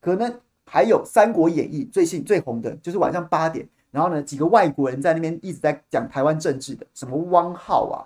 [0.00, 8.04] 可能还有《三国演义》最新最红的就是晚上八点，然后呢，几个外国人在那边一直在讲台湾政治的，什么汪浩啊，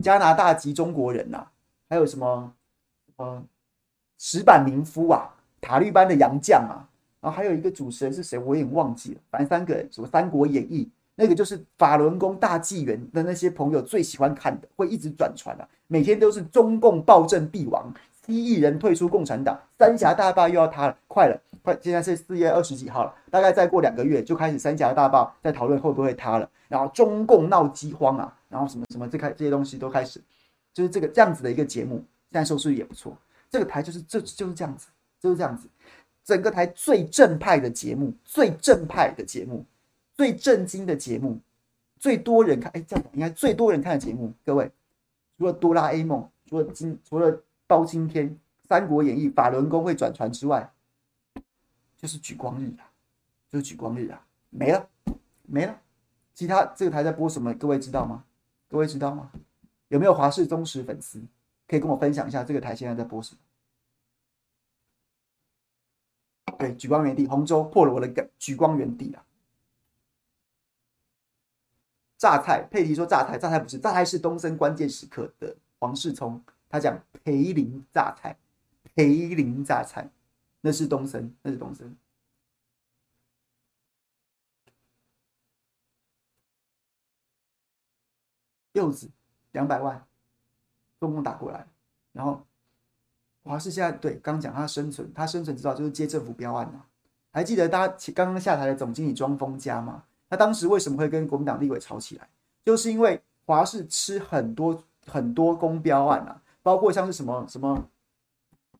[0.00, 1.50] 加拿大籍中国人呐、啊，
[1.88, 2.52] 还有什么
[3.16, 3.42] 呃
[4.18, 5.28] 石板民夫啊，
[5.60, 6.88] 塔利班的洋将啊，
[7.20, 10.84] 然后还有一个主持人是谁，我有点忘记了，反正三个人，什么《三国演义》。
[11.14, 15.68] 那个就是法轮功大纪元的那些朋友最喜欢看的，会一直转传啊。
[15.86, 17.92] 每天都是中共暴政必亡，
[18.32, 21.76] 一亿人退出共产党，三峡大坝又要塌了，快了，快！
[21.80, 26.48] 现在是四月二十几号了，大概再过两个月就开始三峡大坝在讨论会不会塌了。
[26.68, 30.20] 然后中共闹饥荒啊，然后什么什么这开这些东西都开始，
[30.72, 31.96] 就是这个这样子的一个节目，
[32.30, 33.16] 现在收视率也不错。
[33.50, 34.88] 这个台就是这就是这样子，
[35.20, 35.68] 就是这样子，
[36.24, 39.64] 整个台最正派的节目，最正派的节目。
[40.14, 41.38] 最震惊的节目，
[41.98, 44.70] 最多人看，哎，这样应该最多人看的节目，各位，
[45.38, 47.34] 除了哆啦 A 梦，除了金，除了
[47.72, 50.70] 包青天，三国演义，法轮功会转传之外，
[51.96, 52.92] 就是莒光日啊，
[53.48, 54.90] 就是莒光日啊，没了，
[55.44, 55.80] 没了。
[56.34, 57.54] 其他这个台在播什么？
[57.54, 58.26] 各位知道吗？
[58.68, 59.32] 各位知道吗？
[59.88, 61.22] 有没有华视忠实粉丝
[61.66, 63.40] 可以跟我分享一下这个台现在在播什么？
[66.58, 69.24] 对，莒光原地，洪州破了我的梗，莒光原地啊。
[72.18, 78.34] 榨菜，佩奇说榨菜，榨菜不是，榨菜是东森关键时刻的黄世聪，他讲培林榨菜，
[78.94, 80.10] 培林榨菜，
[80.62, 81.94] 那是东森，那是东森。
[88.72, 89.10] 柚子
[89.50, 90.02] 两百万，
[90.98, 91.66] 中共打过来，
[92.12, 92.42] 然后
[93.42, 96.86] 华视现在对刚讲他生存，他生存之道就是接政府标案啊，
[97.32, 100.04] 还记得大家刚刚下台的总经理庄丰家吗？
[100.30, 102.26] 他当时为什么会跟国民党立委吵起来？
[102.64, 107.88] 就是因为华视吃很多很多公标案啊，包括像是什么什么，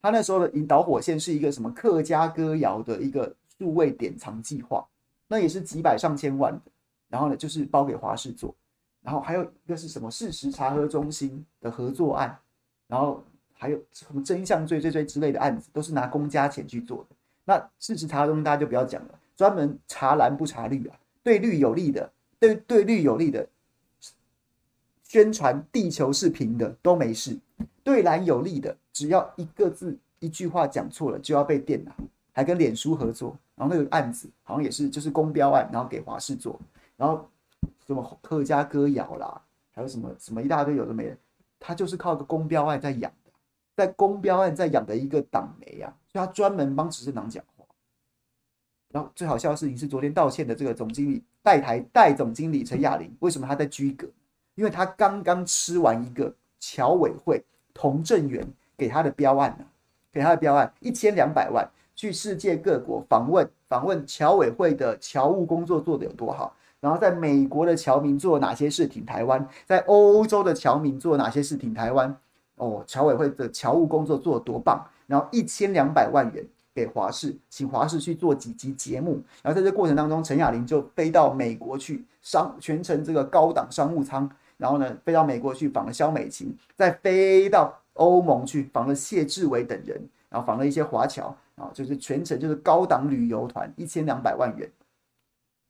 [0.01, 4.87] 他那时候的引导火线是一个什么客家歌谣的一个数位典藏计划，
[5.28, 6.61] 那也是几百上千万的。
[7.09, 8.55] 然后呢，就是包给华视做。
[9.03, 12.39] 然后还有一个是什么事实查核中心的合作案，
[12.87, 13.22] 然后
[13.53, 17.16] 还有什么真相追追追之类的案子，都是拿公家钱去做的。
[17.45, 20.97] 那事实查核中心大家就不要讲了，专门查蓝不查绿啊。
[21.24, 23.49] 对绿有利的，对对绿有利的
[25.03, 27.35] 宣传，地球是平的都没事；
[27.83, 31.95] 对蓝有利的，只要一个字、一句话讲错了，就要被电了。
[32.35, 36.59] 还跟脸书合作，然后那个案子好像也是就是公标案，然后给华视做，
[36.97, 37.29] 然后
[37.87, 39.43] 什么客家歌谣啦，
[39.75, 41.17] 还有什么什么一大堆有的没的，
[41.61, 43.31] 他就是靠个公标案在养的，
[43.77, 47.67] 在公标案在养的一个党媒啊，所以他专门帮执政党讲话。
[48.89, 54.09] 然后最好笑的事情是，昨天道歉的这个总经理代台代总经理陈亚玲，为什么他在居格？
[54.55, 57.45] 因为他刚刚吃完一个侨委会
[57.75, 58.47] 童振源
[58.77, 59.64] 给他的标案呢，
[60.12, 72.16] 给他的标案一千两百万，去世界各国访问访问侨委会的侨务工作做得有多好，然后在美国的侨民做哪些事挺台湾，在欧洲的侨民做哪些事挺台湾。
[72.57, 84.31] 哦，侨委会的侨务工作做得多棒，然后一千两百万元给华视，请华视去做几集节目，然后在这过程当中，陈雅玲就飞到美国去商全程这个高档商务舱，
[84.63, 94.71] 然后呢飞到美国去访了萧美琴，再飞到欧盟去访了谢志伟等人，然后访了一些华侨，啊，就是全程就是高档旅游团，一千两百万元，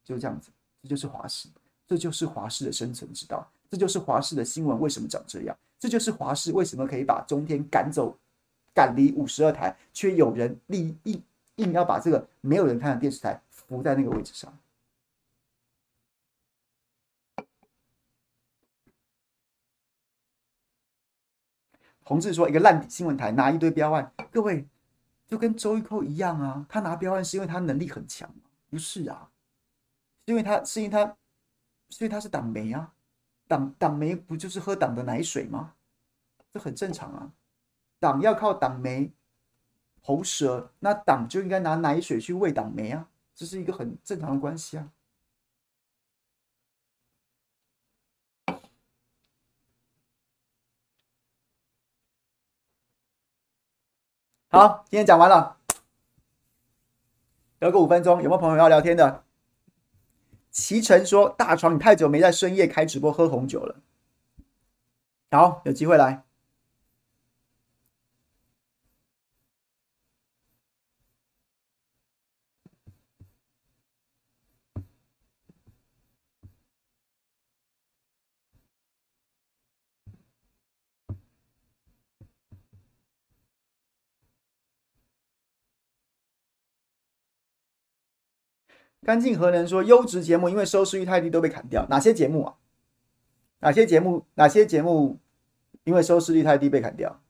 [0.05, 0.51] 就这样子，
[0.83, 1.49] 这就是华视，
[1.89, 5.57] 这就是华视的生存之道，这就是华视的新闻为什么长这样。
[5.81, 8.15] 这就是华视为什么可以把中天赶走，
[8.75, 11.21] 赶离五十二台，却有人立硬
[11.57, 14.53] 硬要把这个没有人看的电视台扶在那个位置上。
[22.05, 24.67] 洪志说：“一个烂新闻台拿一堆标案，各位
[25.27, 28.29] 就跟周玉蔻一样啊，他拿标案是因为他能力很强，
[28.69, 29.31] 不是啊？
[30.27, 31.17] 是因为他是因为他，
[31.89, 32.93] 所以他是党媒啊。”
[33.49, 35.75] 党党媒不就是喝党的奶水吗？
[36.53, 37.33] 这很正常啊。
[37.99, 39.13] 党要靠党媒
[40.01, 44.89] 喉舌，那党就应该拿奶水去喂党媒啊，这是一个很正常的关系啊。
[54.55, 55.57] 好，今天讲完了，
[57.59, 59.25] 聊个五分钟，有没有朋友要聊天的？
[60.51, 63.77] 齐晨说：“大床，你太久没在深夜开直播喝红酒了。
[65.31, 66.25] 好，有机会来。”
[89.05, 91.87] 干净何能说优质节目因为收视率太低都被砍掉？
[91.91, 92.55] 哪些节目啊？
[93.59, 94.25] 哪些节目？
[94.35, 95.19] 哪些节目
[95.85, 97.21] 因为收视率太低被砍掉？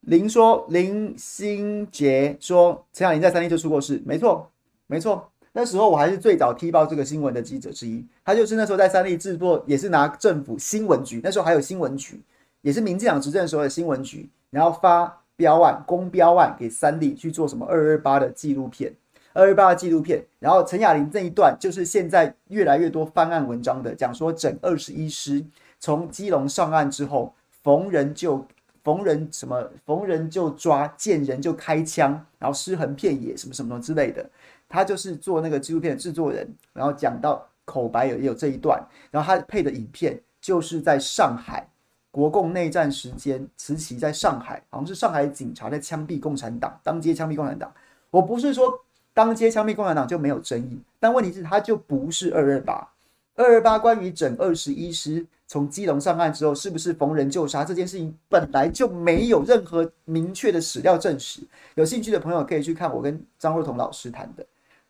[0.00, 4.50] 林说林心杰说陈雅玲在三立就出过事，没错
[4.86, 12.20] 没错，那时候我还是最早踢爆这个新闻的记者之一，他就是那时候在三立制作，也是拿政府新闻局，那时候还有新闻局，
[12.62, 14.28] 也是民进党执政时候的新闻局。
[14.50, 18.92] 然后发标案，公标案给三立去做什么二二八的纪录片，
[19.32, 20.24] 二二八的纪录片。
[20.38, 25.44] 然后陈雅玲这一段就是现在越来越多翻案文章的，讲说整二十一师
[25.78, 27.32] 从基隆上岸之后，
[27.62, 28.44] 逢人就
[28.82, 34.28] 逢人什么逢人就抓，见人就开枪，然后尸横遍野什么什么之类的。
[34.68, 38.80] 他就是做那个纪录片的制作人，然后讲到口白有也有这一段，
[39.10, 41.66] 然后他配的影片就是在上海。
[42.10, 47.72] 国共内战时间，慈禧在上海，好像是上海警察在枪毙共产党，当街枪毙共产党。
[48.10, 48.84] 我不是说
[49.14, 52.88] 当街枪毙共产党就没有争议，但问题是它就不是二二八。
[53.36, 61.40] 二二八关于整二十一师从基隆上岸之后，是不是逢人就杀这件事情，本来就没有任何明确的史料证实。
[61.76, 64.44] 有兴趣的朋友可以去看我跟张若彤老师谈的，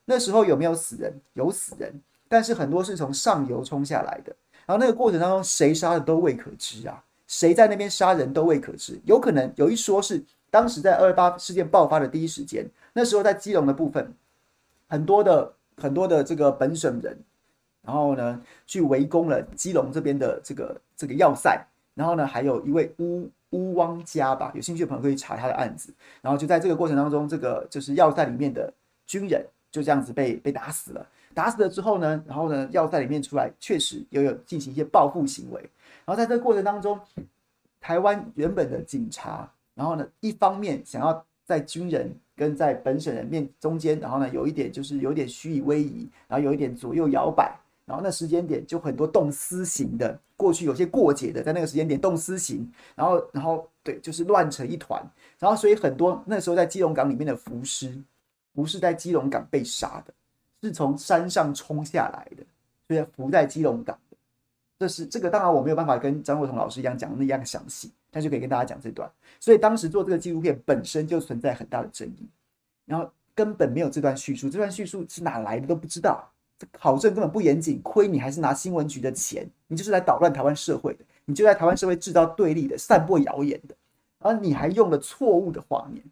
[0.07, 1.13] 那时候有没有死人？
[1.35, 1.93] 有死人，
[2.29, 4.35] 但是很多是从上游冲下来的，
[4.67, 7.05] 然后那个过程当中谁杀的都未可知啊。
[7.31, 10.21] 谁在那边杀人都未可知，有可能有一说是
[10.51, 14.13] 当时在二二八事件爆发的第一时间，那时候在基隆的部分，
[14.89, 17.17] 很多的很多的这个本省人，
[17.83, 21.65] 然后呢去围攻了基隆这边的这个这个要塞，
[21.95, 28.73] 然后呢还有一位乌乌汪家吧，有兴趣的朋友可以查他的案子，然后就在这个过程当中，这个就是要塞里面的
[29.07, 35.71] 军人就这样子被被打死了，打死了之后呢，然后呢要塞里面出来确实又有进行一些报复行为。
[36.11, 36.99] 然后在这过程当中，
[37.81, 55.01] 台湾原本的警察，然后呢，一方面想要在军人跟在本省人面中间，然后呢，有一点就是有点虚以威仪，然后有一点左右摇摆，然后那时间点就很多动私刑的，过去有些过节的，在那个时间点动私刑，然后然后对，就是乱成一团，
[55.39, 57.97] 然后所以很多那时候在基隆港里面的浮尸，
[58.53, 60.13] 不是在基隆港被杀的，
[60.61, 62.43] 是从山上冲下来的，
[62.89, 63.97] 所以浮在基隆港。
[64.81, 69.07] 这是这个，当然我没有办法跟张若彤老师一样讲的那样详细，但是可以跟大家讲这段。
[69.39, 72.27] 所以当时做这个纪录片本身就存在很大的争议，
[72.87, 76.27] 然后根本没有这段叙述，这段叙述是哪来的都不知道，
[76.59, 83.75] 这考证根本不严谨，亏你还是拿新闻局的钱，你就是来捣乱台湾社会的，你就在台湾社会制造对立的，散播谣言的，
[84.21, 86.03] 而你还用了错误的画面，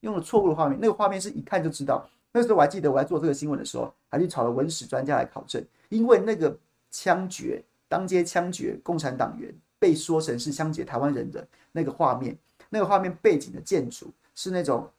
[0.00, 2.08] 用了错误的画面，那个画面是一看就知道。
[2.32, 6.58] 那时候我还记得我在做这个新闻的时候，还去找了文史专家来考证，因为那个
[6.90, 7.62] 枪决。
[7.88, 12.36] 当街枪决共产党员，被说成是枪决台湾人的那个画面，
[12.68, 14.90] 那个画面背景的建筑是那种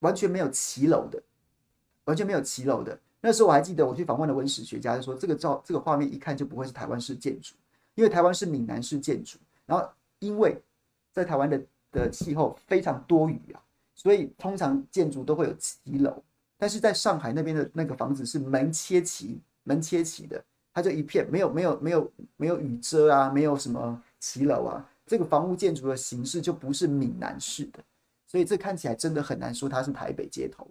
[0.00, 1.22] 完全没有骑楼的，
[2.04, 2.98] 完全没有骑楼的。
[3.20, 7.54] 那时候我还记得我去访问的文史学家就说，这个照这个画面一看就不会是台湾式建筑，
[7.94, 9.86] 因为台湾是闽南式建筑，然后
[10.20, 10.58] 因为
[11.12, 11.60] 在台湾的
[11.92, 13.60] 的气候非常多雨啊，
[13.94, 16.22] 所以通常建筑都会有骑楼。
[16.56, 20.42] 但是在上海那边的那个房子是门切齐，门切齐的，
[20.72, 27.82] 它就一片没有没有没有没有雨遮啊，没有什么骑楼啊，这个房屋建筑的形式就不是闽南式的，
[28.26, 30.70] 所以这看起来真的很难说它是台北街头。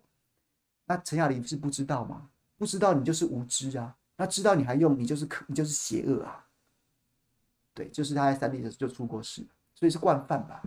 [0.86, 2.30] 那陈雅玲是不知道吗？
[2.58, 6.45] 不知道你就是无知啊，那知道你还用，你就是可你就是邪恶啊。
[7.74, 9.45] 对，就是他在三立的时候就出过事，
[9.76, 10.64] 所以是惯犯吧。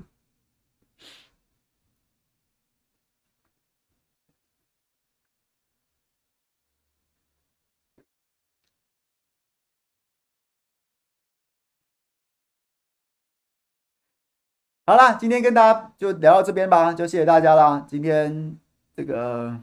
[14.85, 17.87] 好啦，今天跟大家就聊到这边吧，就谢谢大家啦。
[17.89, 18.59] 今天
[18.97, 19.57] 这个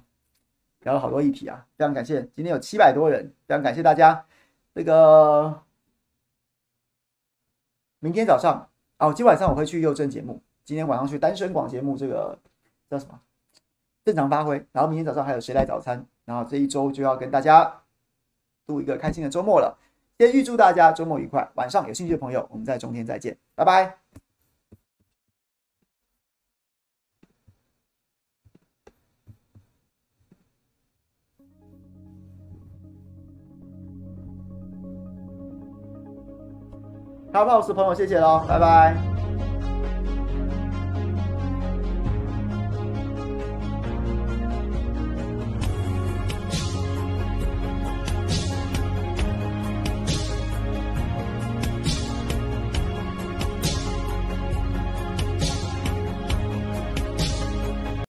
[0.79, 2.21] 聊了好多议题啊，非常感谢。
[2.33, 4.25] 今天有七百多人，非常感谢大家。
[4.73, 5.61] 这个
[7.99, 12.39] 明天早上哦，今晚上我会去佑正节目，今天晚上去单身广节目，这个
[12.89, 13.19] 叫什么？
[14.05, 14.65] 正常发挥。
[14.71, 16.05] 然后明天早上还有谁来早餐？
[16.23, 17.81] 然后这一周就要跟大家
[18.65, 19.77] 度一个开心的周末了。
[20.17, 23.97] 先预祝大家周末愉快，晚上有兴趣的朋友，我们在中天再见，拜拜。
[37.31, 39.18] Hello，我是朋友，谢谢喽，拜拜。